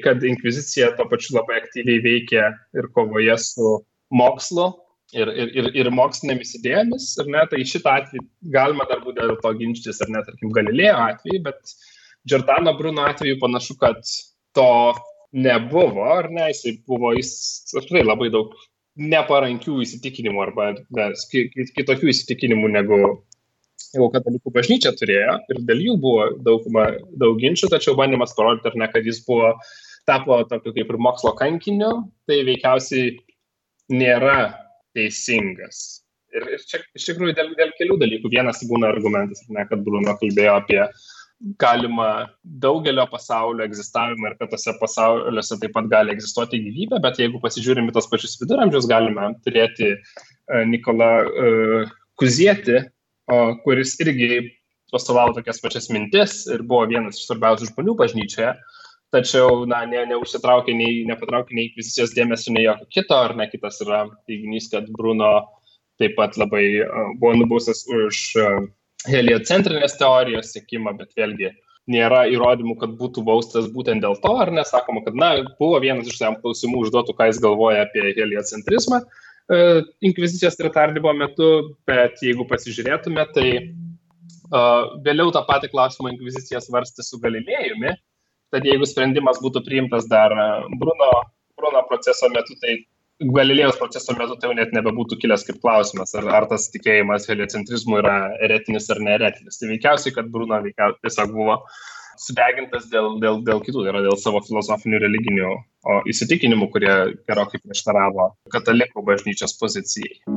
kad 0.01 0.23
inkvizicija 0.25 0.95
to 0.97 1.05
pačiu 1.11 1.35
labai 1.35 1.59
aktyviai 1.59 2.01
veikia 2.01 2.47
ir 2.73 2.87
kovoje 2.95 3.35
su 3.43 3.75
mokslu 4.09 4.71
ir, 5.15 5.27
ir, 5.27 5.51
ir, 5.55 5.67
ir 5.81 5.89
mokslinėmis 5.93 6.55
idėjomis, 6.59 7.11
ar 7.21 7.29
ne, 7.33 7.43
tai 7.51 7.65
šitą 7.67 7.97
atvejį 8.01 8.23
galima 8.55 8.87
dar 8.89 9.03
būti 9.05 9.21
dėl 9.21 9.37
to 9.43 9.53
ginčytis, 9.59 10.01
ar 10.03 10.11
ne, 10.13 10.23
tarkim, 10.27 10.51
Galilėjo 10.55 10.97
atveju, 11.05 11.43
bet 11.45 11.75
Giordano 12.27 12.73
Bruno 12.77 13.05
atveju 13.07 13.39
panašu, 13.43 13.77
kad 13.79 14.01
to 14.57 14.71
nebuvo, 15.37 16.03
ar 16.17 16.29
ne, 16.33 16.49
jisai 16.51 16.77
buvo, 16.87 17.13
jis 17.15 17.31
tikrai 17.71 18.03
labai 18.03 18.29
daug 18.33 18.55
neparankių 18.97 19.81
įsitikinimų 19.85 20.43
arba 20.47 20.71
ne, 20.97 21.09
kitokių 21.77 22.11
įsitikinimų 22.11 22.71
negu, 22.73 23.01
negu 23.93 24.07
katalikų 24.15 24.53
bažnyčia 24.55 24.95
turėjo 24.97 25.37
ir 25.53 25.61
dėl 25.69 25.83
jų 25.85 25.97
buvo 26.01 26.29
daug, 26.43 26.65
daug 27.21 27.37
ginčių, 27.43 27.69
tačiau 27.71 27.95
bandymas 27.99 28.33
parodyti, 28.37 28.71
ar 28.71 28.79
ne, 28.81 28.89
kad 28.91 29.05
jis 29.05 29.21
buvo, 29.27 29.53
tapo 30.09 30.39
tokiu 30.49 30.73
kaip 30.73 30.89
ir 30.89 30.99
mokslo 31.03 31.35
kankiniu, 31.37 31.91
tai 32.27 32.41
veikiausiai 32.47 33.17
nėra 33.93 34.66
teisingas. 34.97 35.83
Ir, 36.35 36.43
ir 36.57 36.63
čia 36.67 36.81
iš 36.97 37.05
tikrųjų 37.07 37.37
dėl, 37.37 37.53
dėl 37.57 37.71
kelių 37.77 37.99
dalykų. 38.01 38.33
Vienas 38.33 38.59
būna 38.67 38.89
argumentas, 38.91 39.45
ne, 39.53 39.63
kad 39.69 39.85
Bruno 39.85 40.17
kalbėjo 40.19 40.57
apie 40.59 40.81
galima 41.61 42.27
daugelio 42.43 43.05
pasaulio 43.11 43.65
egzistavimą 43.67 44.31
ir 44.31 44.35
kad 44.39 44.49
tose 44.51 44.73
pasauliuose 44.81 45.59
taip 45.61 45.75
pat 45.75 45.89
gali 45.91 46.15
egzistuoti 46.15 46.59
gyvybė, 46.63 46.99
bet 47.03 47.21
jeigu 47.21 47.41
pasižiūrime 47.43 47.93
tos 47.93 48.09
pačius 48.09 48.39
viduramžius, 48.41 48.89
galime 48.89 49.29
turėti 49.45 49.91
e, 49.93 49.97
Nikolą 50.71 51.11
e, 51.27 51.51
Kuzietį, 52.17 52.79
kuris 53.61 53.91
irgi 54.01 54.39
atstovavo 54.95 55.35
tokias 55.35 55.59
pačias 55.61 55.89
mintis 55.91 56.45
ir 56.49 56.63
buvo 56.65 56.87
vienas 56.89 57.19
iš 57.19 57.27
svarbiausių 57.27 57.67
žmonių 57.73 57.93
bažnyčioje, 57.99 58.53
tačiau 59.15 59.65
na, 59.69 59.83
ne, 59.89 60.03
neužsitraukė 60.11 60.75
nei, 60.75 61.03
nepatraukė 61.07 61.55
nei 61.57 61.69
vizicijos 61.77 62.15
dėmesio, 62.15 62.53
nei 62.55 62.65
jokio 62.65 62.87
kito, 62.93 63.19
ar 63.27 63.35
ne 63.39 63.47
kitas 63.51 63.79
yra 63.85 64.05
teiginys, 64.29 64.69
kad 64.73 64.89
Bruno 64.97 65.31
taip 66.01 66.17
pat 66.17 66.37
labai 66.37 66.65
buvo 67.21 67.33
nubaustas 67.39 67.85
už 67.89 68.19
heliocentrinės 69.07 69.97
teorijos 69.97 70.51
sėkimą, 70.53 70.93
bet 70.99 71.15
vėlgi 71.17 71.53
nėra 71.87 72.25
įrodymų, 72.33 72.75
kad 72.81 72.97
būtų 72.99 73.23
baustas 73.27 73.69
būtent 73.71 74.03
dėl 74.03 74.17
to, 74.23 74.33
ar 74.43 74.51
nesakoma, 74.51 75.01
kad, 75.05 75.15
na, 75.15 75.31
buvo 75.59 75.79
vienas 75.83 76.09
iš 76.11 76.19
jam 76.21 76.35
klausimų 76.41 76.83
užduotų, 76.83 77.15
ką 77.15 77.29
jis 77.29 77.39
galvoja 77.43 77.85
apie 77.85 78.03
heliocentrizmą 78.17 78.99
e, 78.99 79.59
inkvizicijos 80.09 80.59
retardymo 80.67 81.13
metu, 81.15 81.51
bet 81.87 82.19
jeigu 82.25 82.45
pasižiūrėtume, 82.49 83.23
tai 83.35 83.49
vėliau 85.03 85.31
tą 85.35 85.41
patį 85.47 85.71
klausimą 85.73 86.13
inkvizicija 86.13 86.61
svarstė 86.63 87.03
su 87.03 87.19
Galilėjumi, 87.19 87.91
tad 88.53 88.67
jeigu 88.67 88.87
sprendimas 88.89 89.41
būtų 89.43 89.63
priimtas 89.65 90.07
dar 90.11 90.33
Bruno, 90.79 91.09
Bruno 91.57 91.83
proceso 91.89 92.29
metu, 92.33 92.55
tai 92.61 92.79
Galilėjos 93.17 93.79
proceso 93.79 94.13
metu 94.13 94.35
tai 94.37 94.51
jau 94.51 94.55
net 94.59 94.73
nebebūtų 94.77 95.17
kilęs 95.23 95.45
kaip 95.47 95.57
klausimas, 95.63 96.11
ar, 96.19 96.27
ar 96.37 96.45
tas 96.51 96.67
tikėjimas 96.69 97.25
heliocentrizmu 97.25 97.97
yra 98.03 98.17
eretinis 98.45 98.91
ar 98.93 99.01
neeretinis. 99.01 99.57
Tai 99.57 99.71
veikiausiai, 99.71 100.13
kad 100.13 100.29
Bruno 100.29 100.59
veikiausiai 100.61 101.01
tiesiog 101.07 101.33
buvo 101.33 101.57
sudegintas 102.21 102.85
dėl, 102.93 103.15
dėl, 103.23 103.41
dėl 103.47 103.63
kitų, 103.65 103.81
tai 103.81 103.93
yra 103.95 104.05
dėl 104.05 104.21
savo 104.21 104.43
filosofinių 104.45 105.01
religinių 105.01 105.53
įsitikinimų, 106.13 106.69
kurie 106.73 106.93
gerokai 107.25 107.61
prieštaravo 107.63 108.35
katalikų 108.53 109.05
bažnyčios 109.09 109.57
pozicijai. 109.57 110.36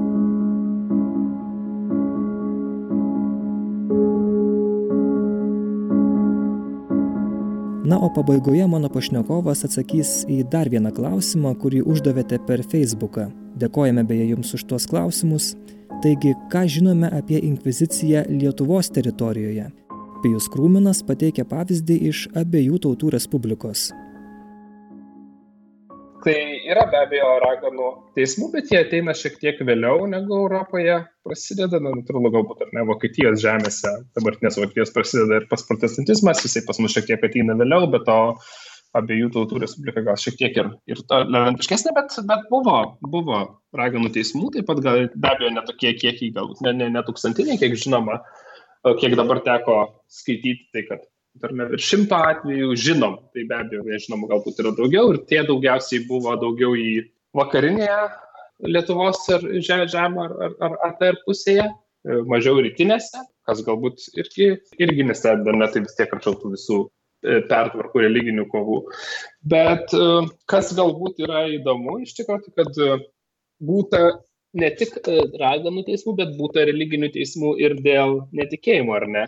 Na, 7.90 7.98
o 7.98 8.08
pabaigoje 8.14 8.66
mano 8.70 8.86
pašnekovas 8.92 9.64
atsakys 9.66 10.10
į 10.30 10.44
dar 10.52 10.68
vieną 10.70 10.92
klausimą, 10.94 11.56
kurį 11.58 11.80
uždavėte 11.90 12.36
per 12.46 12.60
Facebooką. 12.62 13.24
Dėkojame 13.58 14.04
beje 14.06 14.28
Jums 14.28 14.52
už 14.54 14.62
tuos 14.70 14.86
klausimus. 14.86 15.48
Taigi, 16.04 16.36
ką 16.52 16.62
žinome 16.70 17.10
apie 17.10 17.40
inkviziciją 17.48 18.28
Lietuvos 18.30 18.92
teritorijoje? 18.94 19.66
Pijus 20.22 20.46
Krūminas 20.54 21.02
pateikia 21.08 21.42
pavyzdį 21.50 21.96
iš 22.12 22.28
abiejų 22.38 22.78
tautų 22.86 23.10
respublikos. 23.16 23.88
Tai 26.24 26.36
yra 26.68 26.82
be 26.90 26.98
abejo 27.00 27.28
raganų 27.40 27.86
teismų, 28.16 28.50
bet 28.52 28.70
jie 28.72 28.80
ateina 28.82 29.14
šiek 29.16 29.38
tiek 29.40 29.60
vėliau 29.64 30.04
negu 30.10 30.36
Europoje 30.42 30.98
prasideda, 31.24 31.80
na, 31.80 31.94
natūralu, 31.96 32.32
galbūt 32.34 32.64
ar 32.66 32.72
ne 32.76 32.84
Vokietijos 32.90 33.40
žemėse, 33.40 33.92
dabartinės 34.18 34.58
Vokietijos 34.60 34.92
prasideda 34.92 35.38
ir 35.40 35.46
pas 35.48 35.64
protestantizmas, 35.68 36.42
jisai 36.44 36.66
pas 36.66 36.80
mus 36.82 36.92
šiek 36.96 37.08
tiek 37.08 37.24
ateina 37.24 37.56
vėliau, 37.56 37.88
bet 37.94 38.04
to 38.08 38.18
abiejų 39.00 39.30
tautų 39.36 39.62
respublika 39.62 40.04
gal 40.04 40.18
šiek 40.20 40.36
tiek 40.40 40.60
ir, 40.60 40.68
ir 40.90 41.00
tolerantiškesnė, 41.08 41.94
bet, 41.96 42.16
bet 42.28 42.46
buvo, 42.52 42.76
buvo 43.14 43.40
raganų 43.80 44.12
teismų, 44.16 44.50
taip 44.56 44.68
pat 44.68 44.82
gal 44.84 45.06
be 45.14 45.32
abejo 45.32 45.54
netokie 45.56 45.94
kiekiai, 46.02 46.34
galbūt 46.36 46.60
ne, 46.66 46.74
ne, 46.82 46.90
ne 46.98 47.04
tūkstantiniai, 47.06 47.60
kiek 47.62 47.78
žinoma, 47.80 48.20
kiek 49.00 49.16
dabar 49.16 49.40
teko 49.46 49.80
skaityti, 50.20 50.68
tai 50.74 50.84
kad 50.90 51.06
ne 51.56 51.66
virš 51.70 51.90
šimto 51.92 52.18
atvejų 52.30 52.74
žinom, 52.86 53.18
tai 53.34 53.44
be 53.48 53.56
abejo, 53.56 53.84
nežinom, 53.86 54.26
galbūt 54.30 54.60
yra 54.62 54.72
daugiau 54.76 55.14
ir 55.14 55.20
tie 55.30 55.42
daugiausiai 55.46 56.04
buvo 56.08 56.34
daugiau 56.40 56.74
į 56.78 57.04
vakarinėje 57.36 58.00
Lietuvos 58.60 59.22
ar 59.32 59.44
žemę 59.64 60.24
ar, 60.26 60.32
ar, 60.44 60.54
ar 60.66 60.72
ATR 60.90 61.20
pusėje, 61.24 61.64
e, 61.64 62.16
mažiau 62.28 62.60
rytinėse, 62.60 63.22
kas 63.48 63.62
galbūt 63.64 64.02
irgi, 64.20 64.50
irgi 64.76 65.06
nestebina, 65.08 65.68
tai 65.72 65.84
vis 65.86 65.96
tiek 65.96 66.12
arčiau 66.12 66.36
tų 66.36 66.52
visų 66.56 66.80
e, 66.84 67.38
pertvarkų 67.48 68.02
religinių 68.04 68.44
kovų. 68.52 68.82
Bet 69.54 69.94
e, 69.96 70.10
kas 70.50 70.74
galbūt 70.76 71.22
yra 71.24 71.46
įdomu 71.54 72.02
iš 72.04 72.12
tikrųjų, 72.18 72.50
tai 72.50 72.66
kad 72.66 73.06
būta 73.64 74.02
ne 74.60 74.70
tik 74.76 74.98
raganų 75.40 75.86
teismų, 75.88 76.16
bet 76.20 76.36
būta 76.36 76.66
religinių 76.68 77.12
teismų 77.16 77.54
ir 77.64 77.78
dėl 77.80 78.18
netikėjimo, 78.36 78.96
ar 78.98 79.08
ne? 79.08 79.24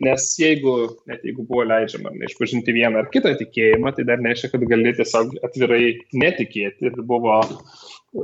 Nes 0.00 0.26
jeigu, 0.40 0.74
net 1.10 1.24
jeigu 1.26 1.44
buvo 1.44 1.66
leidžiama 1.68 2.12
išpažinti 2.24 2.72
vieną 2.72 3.02
ar 3.02 3.08
kitą 3.12 3.34
tikėjimą, 3.36 3.92
tai 3.96 4.06
dar 4.08 4.22
nereiškia, 4.24 4.48
kad 4.54 4.64
gali 4.70 4.94
tiesiog 4.96 5.34
atvirai 5.44 5.82
netikėti. 6.16 6.88
Ir 6.88 7.02
buvo 7.04 7.36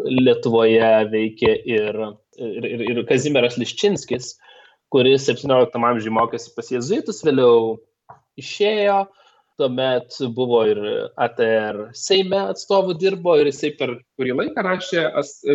Lietuvoje 0.08 0.88
veikė 1.12 1.52
ir, 1.68 1.98
ir, 2.40 2.64
ir, 2.64 2.86
ir 2.90 3.02
Kazimieras 3.06 3.58
Liščinskis, 3.60 4.32
kuris 4.90 5.28
17 5.28 5.76
amžiuje 5.90 6.16
mokėsi 6.16 6.54
pas 6.56 6.72
jėzuitus, 6.72 7.20
vėliau 7.26 7.76
išėjo, 8.40 9.04
tuomet 9.60 10.16
buvo 10.36 10.64
ir 10.68 10.80
ATR 11.22 11.86
Seime 11.96 12.40
atstovų 12.54 12.96
dirbo 13.00 13.36
ir 13.40 13.52
jisai 13.52 13.74
per 13.76 13.94
kurį 14.16 14.34
laiką 14.40 14.64
rašė 14.64 15.06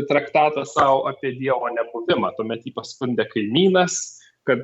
traktatą 0.10 0.70
savo 0.70 1.08
apie 1.10 1.34
Dievo 1.42 1.70
nebuvimą. 1.74 2.34
Tuomet 2.38 2.66
jį 2.66 2.78
paskundė 2.78 3.26
kaimynas 3.34 4.21
kad 4.48 4.64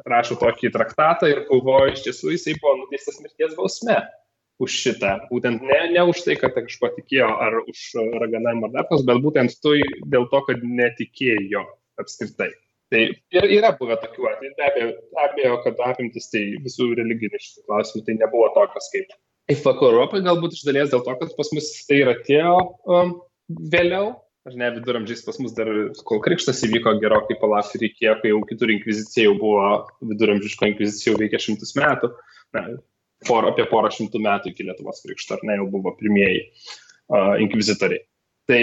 atrašo 0.00 0.38
tokį 0.40 0.72
traktatą 0.74 1.28
ir 1.30 1.44
kovojo 1.48 1.92
iš 1.92 2.06
tiesų 2.06 2.32
jisai 2.34 2.56
buvo 2.60 2.78
nuteistas 2.82 3.20
mirties 3.22 3.56
bausme 3.58 3.98
už 4.62 4.76
šitą. 4.82 5.12
Būtent 5.30 5.62
ne, 5.62 5.80
ne 5.94 6.04
už 6.10 6.22
tai, 6.26 6.38
kad 6.40 6.56
kažko 6.56 6.90
tikėjo 6.96 7.28
ar 7.44 7.60
už 7.62 7.82
raganavimą 8.22 8.70
ar 8.70 8.74
dar 8.74 8.88
kas, 8.90 9.04
bet 9.06 9.20
būtent 9.24 9.54
tai 9.62 9.78
dėl 10.14 10.26
to, 10.32 10.40
kad 10.48 10.64
netikėjo 10.64 11.64
apskritai. 12.02 12.50
Tai 12.88 13.00
ir 13.36 13.46
yra 13.52 13.74
buvę 13.76 13.98
tokių 14.00 14.30
atvejų, 14.30 14.52
be 14.56 14.64
abejo, 14.64 14.92
abejo, 15.24 15.56
kad 15.66 15.80
apimtis 15.90 16.30
tai 16.32 16.44
visų 16.64 16.94
religinių 16.96 17.40
šitų 17.44 17.66
klausimų 17.66 18.04
tai 18.06 18.14
nebuvo 18.16 18.48
tokios 18.54 18.88
kaip. 18.94 19.12
Į 19.52 19.58
vakarų 19.64 19.92
Europą 19.92 20.20
galbūt 20.24 20.56
iš 20.56 20.64
dalies 20.64 20.90
dėl 20.92 21.04
to, 21.04 21.14
kad 21.20 21.34
pas 21.36 21.52
mus 21.56 21.68
tai 21.88 22.00
yra 22.02 22.14
atėjo 22.16 22.54
um, 22.88 23.12
vėliau, 23.72 24.14
ar 24.48 24.56
ne 24.56 24.68
viduramžiais 24.76 25.24
pas 25.26 25.38
mus 25.42 25.54
dar, 25.56 25.68
kol 26.08 26.20
krikštas 26.24 26.62
įvyko 26.66 26.94
gerokai 27.02 27.36
palaukti 27.40 27.82
reikėjo, 27.84 28.14
kai 28.22 28.32
jau 28.32 28.40
kitur 28.48 28.72
inkvizicija 28.72 29.28
jau 29.28 29.34
buvo, 29.40 29.66
viduramžiško 30.12 30.70
inkvizicija 30.72 31.12
jau 31.12 31.20
veikia 31.20 31.40
šimtus 31.42 31.74
metų, 31.78 32.10
na, 32.56 32.64
por, 33.28 33.48
apie 33.50 33.66
porą 33.70 33.90
šimtų 33.94 34.22
metų 34.24 34.52
iki 34.52 34.66
Lietuvos 34.68 35.04
krikšto, 35.04 35.36
ar 35.36 35.44
ne, 35.48 35.58
jau 35.60 35.68
buvo 35.72 35.92
pirmieji 35.98 36.46
uh, 36.46 37.36
inkvizitoriai. 37.44 38.04
Tai 38.48 38.62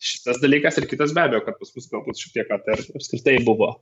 šitas 0.00 0.40
dalykas 0.40 0.80
ir 0.80 0.88
kitas 0.90 1.14
be 1.16 1.26
abejo, 1.26 1.44
kad 1.46 1.60
pas 1.60 1.76
mus 1.76 1.90
galbūt 1.92 2.22
šiek 2.22 2.38
tiek 2.38 2.56
apskritai 2.56 3.36
buvo, 3.44 3.74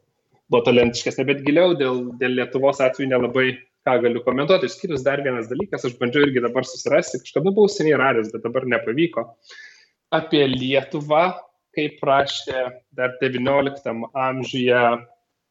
buvo 0.50 0.64
talentiškesnė, 0.66 1.28
bet 1.28 1.46
giliau 1.46 1.78
dėl, 1.78 2.08
dėl 2.18 2.38
Lietuvos 2.40 2.82
atveju 2.82 3.12
nelabai 3.12 3.52
ką 3.86 3.94
galiu 4.02 4.20
komentuoti, 4.24 4.68
išskyrus 4.68 5.04
dar 5.06 5.22
vienas 5.24 5.46
dalykas, 5.48 5.86
aš 5.86 5.94
bandžiau 6.00 6.26
irgi 6.26 6.42
dabar 6.44 6.66
susirasti, 6.66 7.22
kažkada 7.22 7.54
buvau 7.54 7.70
seniai 7.72 8.00
radęs, 8.00 8.32
bet 8.34 8.42
dabar 8.44 8.66
nepavyko. 8.68 9.22
Uh, 9.22 9.67
apie 10.14 10.44
Lietuvą, 10.50 11.32
kaip 11.76 12.00
rašė 12.04 12.64
dar 12.96 13.14
XIX 13.20 14.06
amžiuje, 14.16 14.80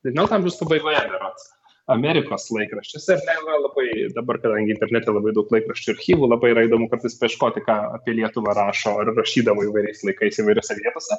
XIX 0.08 0.40
amžiaus 0.40 0.60
pabaigoje, 0.62 1.04
berots. 1.14 1.54
Amerikos 1.88 2.50
laikraščiuose 2.52 3.16
ir 3.16 3.22
lengva 3.30 3.62
labai, 3.64 3.86
dabar, 4.16 4.42
kadangi 4.44 4.74
internete 4.74 5.14
labai 5.14 5.32
daug 5.36 5.48
laikraščių 5.56 5.94
archyvų, 5.94 6.28
labai 6.34 6.50
yra 6.52 6.66
įdomu 6.68 6.90
kartais 6.92 7.16
paieškoti, 7.22 7.64
ką 7.64 7.78
apie 7.96 8.18
Lietuvą 8.18 8.58
rašo 8.58 8.98
ar 9.00 9.14
rašydavo 9.16 9.64
įvairiais 9.70 10.04
laikais 10.04 10.42
įvairiose 10.44 10.76
vietose. 10.82 11.16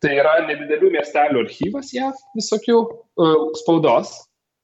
Tai 0.00 0.14
yra 0.16 0.38
nedidelių 0.46 0.94
miestelių 0.94 1.44
archyvas 1.44 1.92
JAV 1.92 2.16
visokių 2.38 2.78
uh, 2.80 3.50
spaudos. 3.60 4.14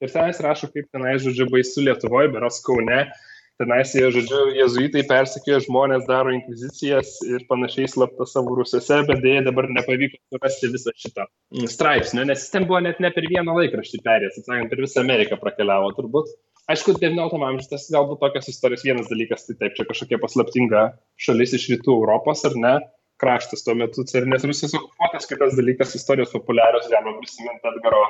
Ir 0.00 0.12
tenais 0.12 0.40
rašo, 0.44 0.70
kaip 0.72 0.88
tenai, 0.92 1.18
žodžiu, 1.20 1.50
baisu 1.52 1.84
Lietuvoje, 1.84 2.32
beros 2.32 2.62
Kaune, 2.64 3.02
tenais 3.60 3.92
jie, 3.94 4.04
žodžiu, 4.14 4.40
jezuitai 4.56 5.02
persikėjo 5.08 5.62
žmonės, 5.66 6.06
daro 6.08 6.32
inkvizicijas 6.34 7.14
ir 7.28 7.44
panašiai 7.50 7.88
slapta 7.90 8.26
savo 8.28 8.56
rusiuose, 8.58 9.02
bet 9.08 9.22
dėja 9.24 9.46
dabar 9.48 9.68
nepavyko 9.72 10.20
surasti 10.34 10.72
visą 10.74 10.94
šitą 10.96 11.26
straipsnį, 11.72 12.26
nes 12.30 12.44
jis 12.44 12.52
ten 12.52 12.68
buvo 12.68 12.82
net 12.84 13.00
ne 13.02 13.12
per 13.14 13.28
vieną 13.30 13.56
laikraštį 13.60 14.02
perėjęs, 14.04 14.42
atsakant, 14.42 14.72
per 14.72 14.84
visą 14.84 15.02
Ameriką 15.04 15.40
prakeliavo 15.40 15.94
turbūt. 15.96 16.34
Aišku, 16.72 16.96
19 16.98 17.46
amžius 17.46 17.70
tas 17.70 17.86
galbūt 17.94 18.20
tokios 18.24 18.50
istorijos 18.50 18.82
vienas 18.82 19.10
dalykas, 19.12 19.46
tai 19.46 19.54
taip, 19.60 19.76
čia 19.78 19.86
kažkokia 19.86 20.18
paslaptinga 20.22 20.86
šalis 21.22 21.54
iš 21.54 21.68
rytų 21.76 21.94
Europos 22.00 22.42
ar 22.48 22.56
ne, 22.58 22.76
kraštas 23.22 23.62
tuo 23.64 23.76
metu 23.78 24.04
carinės 24.10 24.44
Rusijos 24.48 24.74
okupuotas, 24.76 25.28
kitas 25.30 25.54
dalykas, 25.56 25.94
istorijos 25.96 26.34
populiarios, 26.34 26.90
galima 26.90 27.14
prisiminti 27.20 27.70
Edgaro 27.70 28.02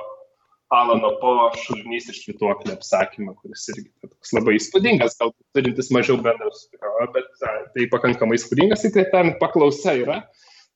Alano 0.74 1.12
Po 1.20 1.32
šulinys 1.62 2.08
iš 2.10 2.24
švituoklė 2.24 2.74
apsakymą, 2.74 3.36
kuris 3.38 3.68
irgi 3.70 3.86
toks 4.02 4.32
labai 4.34 4.56
įspūdingas, 4.58 5.14
galbūt 5.20 5.44
turintis 5.54 5.92
mažiau 5.94 6.18
bendras 6.18 6.64
su 6.64 6.72
tikrove, 6.74 7.06
bet 7.14 7.46
a, 7.46 7.52
tai 7.74 7.86
pakankamai 7.92 8.38
įspūdingas, 8.40 8.82
tai 8.96 9.06
ten 9.12 9.36
paklausa 9.42 9.94
yra. 10.00 10.24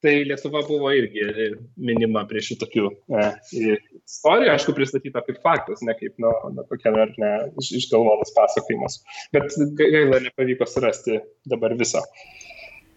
Tai 0.00 0.12
Lietuva 0.24 0.62
buvo 0.64 0.88
irgi 0.96 1.50
minima 1.76 2.22
prie 2.24 2.40
šitokių 2.40 2.86
e, 2.88 3.24
istorijų, 3.98 4.52
aišku, 4.54 4.72
pristatyta 4.78 5.20
kaip 5.26 5.42
faktas, 5.44 5.82
ne 5.84 5.92
kaip, 5.98 6.14
nu, 6.22 6.30
na, 6.56 6.64
kokia 6.70 6.94
ar 7.02 7.12
ne 7.20 7.32
iš, 7.60 7.68
išgalvotas 7.82 8.32
pasakojimas. 8.32 8.96
Bet 9.36 9.52
gaila 9.76 10.22
nepavyko 10.24 10.70
surasti 10.70 11.20
dabar 11.52 11.76
viso. 11.76 12.00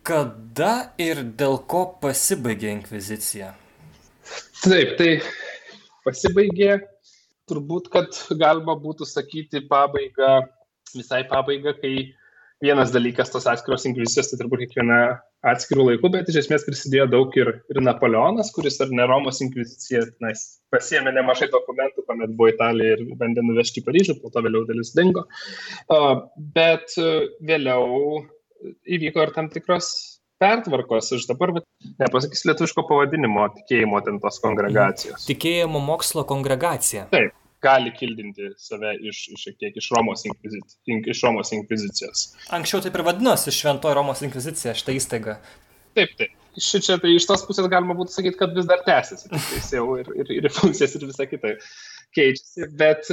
Kada 0.08 0.94
ir 1.00 1.26
dėl 1.36 1.60
ko 1.68 1.90
pasibaigė 2.00 2.72
inkvizicija? 2.78 3.52
Taip, 4.64 4.96
tai 4.96 5.10
pasibaigė. 6.08 6.82
Turbūt, 7.52 7.90
kad 7.92 8.16
galima 8.40 8.76
būtų 8.80 9.08
sakyti 9.10 9.66
pabaigą, 9.68 10.46
visai 10.96 11.24
pabaigą, 11.28 11.74
kai 11.82 11.94
vienas 12.64 12.94
dalykas 12.96 13.32
tos 13.34 13.48
atskiros 13.52 13.84
inkvizicijos, 13.90 14.30
tai 14.32 14.40
turbūt 14.40 14.64
kiekviena 14.64 15.00
atskirų 15.52 15.90
laikų, 15.90 16.12
bet 16.14 16.30
iš 16.32 16.46
esmės 16.46 16.64
prisidėjo 16.64 17.10
daug 17.12 17.36
ir, 17.36 17.50
ir 17.74 17.82
Napoleonas, 17.84 18.54
kuris 18.56 18.80
ar 18.84 18.94
ne 18.96 19.04
Romos 19.10 19.42
inkvizicija 19.44 20.06
nais, 20.24 20.46
pasiemė 20.72 21.12
nemažai 21.18 21.50
dokumentų, 21.52 22.06
kuomet 22.08 22.32
buvo 22.38 22.54
Italija 22.54 22.96
ir 22.96 23.04
bandė 23.20 23.44
nuvežti 23.44 23.84
į 23.84 23.88
Paryžių, 23.90 24.16
po 24.22 24.32
to 24.32 24.46
vėliau 24.46 24.64
dalis 24.70 24.94
dingo. 24.96 25.26
Bet 26.56 26.96
vėliau 27.44 28.24
įvyko 28.88 29.28
ir 29.28 29.36
tam 29.36 29.52
tikros 29.52 29.92
pertvarkos, 30.44 31.14
aš 31.18 31.28
dabar 31.30 31.56
nepasakysiu 32.02 32.52
lietuviško 32.52 32.84
pavadinimo 32.90 33.48
tikėjimo 33.56 34.04
ten 34.06 34.20
tos 34.24 34.42
kongregacijos. 34.44 35.26
Tikėjimo 35.30 35.82
mokslo 35.84 36.26
kongregacija. 36.30 37.08
Taip, 37.14 37.34
gali 37.64 37.94
kildinti 37.96 38.52
save 38.60 38.94
iš, 39.10 39.26
šiek 39.40 39.58
tiek 39.62 39.80
iš 39.80 39.90
Romos, 39.96 40.26
inkvizic, 40.28 40.78
iš 41.16 41.26
Romos 41.26 41.54
inkvizicijos. 41.56 42.30
Anksčiau 42.56 42.84
taip 42.84 42.98
ir 43.00 43.06
vadinosi 43.08 43.54
Šventoji 43.56 43.98
Romos 43.98 44.24
inkvizicija, 44.26 44.76
šitą 44.78 44.98
įstaigą. 45.00 45.38
Taip, 45.98 46.16
taip. 46.20 46.40
Šičia 46.54 47.00
tai 47.02 47.16
iš 47.16 47.26
tos 47.26 47.42
pusės 47.48 47.66
galima 47.66 47.96
būtų 47.98 48.14
sakyti, 48.14 48.38
kad 48.38 48.52
vis 48.54 48.68
dar 48.70 48.84
tęsiasi, 48.86 49.32
tai 49.34 49.62
jau 49.80 49.96
ir, 49.98 50.12
ir, 50.22 50.28
ir 50.38 50.52
funkcijas 50.54 50.94
ir 51.00 51.08
visa 51.10 51.26
kita 51.26 51.56
keičiasi, 52.16 52.70
bet 52.80 53.10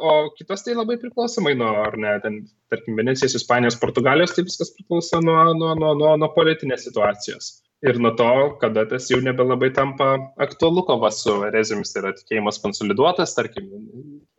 o 0.00 0.14
kitos 0.38 0.64
tai 0.66 0.76
labai 0.78 0.96
priklausomai 1.02 1.54
nuo, 1.58 1.72
ar 1.84 1.98
ne, 2.00 2.14
ten, 2.22 2.40
tarkim, 2.72 2.96
Venecijos, 2.98 3.36
Ispanijos, 3.38 3.78
Portugalijos, 3.82 4.34
tai 4.36 4.46
viskas 4.46 4.72
priklauso 4.76 5.20
nuo, 5.24 5.40
nuo, 5.58 5.74
nuo, 5.78 5.92
nuo, 5.98 6.16
nuo 6.20 6.30
politinės 6.36 6.86
situacijos. 6.88 7.52
Ir 7.84 7.98
nuo 8.00 8.14
to, 8.16 8.28
kada 8.62 8.86
tas 8.88 9.10
jau 9.10 9.18
nebelabai 9.20 9.68
tampa 9.76 10.14
aktualu 10.40 10.86
kova 10.88 11.10
su 11.12 11.34
erezijomis, 11.50 11.92
tai 11.92 12.00
yra 12.00 12.12
tikėjimas 12.16 12.60
konsoliduotas, 12.62 13.34
tarkim. 13.36 13.66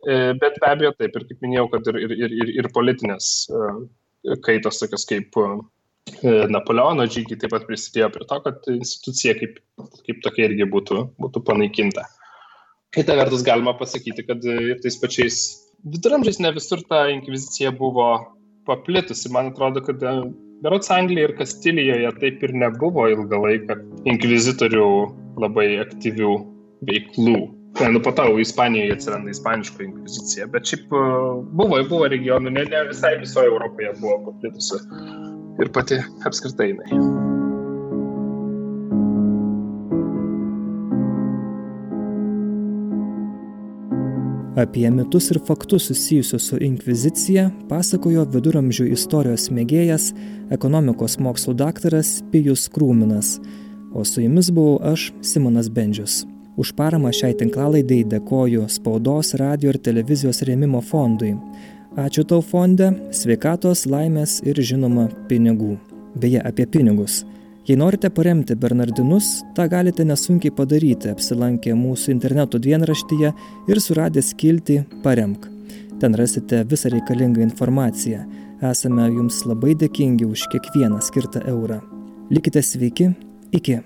E, 0.02 0.16
bet 0.40 0.58
be 0.62 0.66
abejo, 0.66 0.90
taip 0.98 1.14
ir 1.14 1.26
kaip 1.28 1.44
minėjau, 1.44 1.68
kad 1.76 1.92
ir, 1.92 2.00
ir, 2.08 2.16
ir, 2.26 2.52
ir 2.58 2.68
politinės 2.74 3.28
e, 3.46 3.68
kaitos, 4.48 4.80
tokios 4.82 5.06
kaip 5.06 5.38
e, 5.38 5.46
Napoleono 6.50 7.06
žygiai 7.06 7.38
taip 7.44 7.54
pat 7.54 7.68
prisidėjo 7.68 8.10
prie 8.16 8.26
to, 8.32 8.40
kad 8.48 8.68
institucija 8.74 9.36
kaip, 9.38 9.60
kaip 10.08 10.26
tokia 10.26 10.48
irgi 10.50 10.66
būtų, 10.72 11.04
būtų 11.22 11.44
panaikinta. 11.46 12.08
Kita 12.96 13.16
vertus 13.18 13.44
galima 13.44 13.76
pasakyti, 13.76 14.24
kad 14.24 14.44
ir 14.48 14.78
tais 14.82 14.96
pačiais 15.00 15.40
viduramžiais 15.84 16.40
ne 16.40 16.52
visur 16.56 16.80
ta 16.88 17.06
inkvizicija 17.12 17.72
buvo 17.76 18.08
paplitusi. 18.66 19.30
Man 19.32 19.52
atrodo, 19.52 19.82
kad 19.84 20.02
e, 20.02 20.14
Berots 20.64 20.90
Anglija 20.90 21.28
ir 21.28 21.36
Kastilijoje 21.38 22.14
taip 22.20 22.42
ir 22.42 22.54
nebuvo 22.56 23.06
ilgą 23.12 23.42
laiką 23.42 23.76
inkvizitorių 24.12 24.88
labai 25.42 25.68
aktyvių 25.84 26.32
veiklų. 26.88 27.36
Nu, 27.92 28.00
po 28.00 28.10
to 28.16 28.24
Ispanijoje 28.40 28.94
atsiranda 28.96 29.30
ispaniško 29.34 29.84
inkvizicija, 29.84 30.48
bet 30.54 30.72
šiaip 30.72 30.88
e, 30.96 31.04
buvo, 31.60 31.82
buvo 31.92 32.08
regionų, 32.08 32.56
ne, 32.56 32.64
ne 32.72 32.82
visai 32.88 33.18
visoje 33.20 33.52
Europoje 33.52 33.92
buvo 34.00 34.18
paplitusi 34.30 34.80
ir 35.60 35.72
pati 35.76 36.00
apskritai 36.24 36.72
jinai. 36.72 37.25
Apie 44.56 44.90
mitus 44.90 45.30
ir 45.30 45.38
faktus 45.46 45.86
susijusius 45.86 46.46
su 46.48 46.56
inkvizicija 46.64 47.50
pasakojo 47.68 48.22
viduramžių 48.32 48.86
istorijos 48.94 49.50
mėgėjas, 49.52 50.14
ekonomikos 50.56 51.18
mokslų 51.20 51.52
daktaras 51.60 52.22
Pijus 52.32 52.64
Krūminas, 52.72 53.34
o 53.92 54.04
su 54.08 54.24
jumis 54.24 54.48
buvau 54.48 54.78
aš, 54.92 55.10
Simonas 55.20 55.68
Bendžius. 55.68 56.22
Už 56.56 56.72
paramą 56.72 57.12
šiai 57.12 57.36
tinklalaidai 57.36 58.00
dėkoju 58.08 58.64
Spaudos, 58.72 59.34
radio 59.36 59.74
ir 59.74 59.76
televizijos 59.76 60.40
rėmimo 60.48 60.80
fondui. 60.80 61.34
Ačiū 62.00 62.24
tau 62.24 62.40
fonde, 62.40 62.94
sveikatos, 63.12 63.84
laimės 63.84 64.38
ir 64.40 64.56
žinoma 64.56 65.10
pinigų. 65.28 65.74
Beje, 66.16 66.40
apie 66.40 66.64
pinigus. 66.64 67.26
Jei 67.66 67.74
norite 67.76 68.10
paremti 68.14 68.54
Bernardinus, 68.54 69.40
tą 69.54 69.64
galite 69.66 70.04
nesunkiai 70.06 70.52
padaryti 70.54 71.10
apsilankę 71.10 71.72
mūsų 71.74 72.12
interneto 72.14 72.60
dienraštyje 72.62 73.32
ir 73.66 73.80
suradę 73.82 74.22
skilti 74.22 74.78
Paremk. 75.02 75.48
Ten 75.98 76.14
rasite 76.14 76.62
visą 76.70 76.94
reikalingą 76.94 77.42
informaciją. 77.42 78.22
Esame 78.70 79.10
jums 79.10 79.42
labai 79.50 79.74
dėkingi 79.82 80.30
už 80.30 80.46
kiekvieną 80.54 81.02
skirtą 81.10 81.42
eurą. 81.42 81.82
Likite 82.30 82.62
sveiki, 82.62 83.10
iki. 83.50 83.80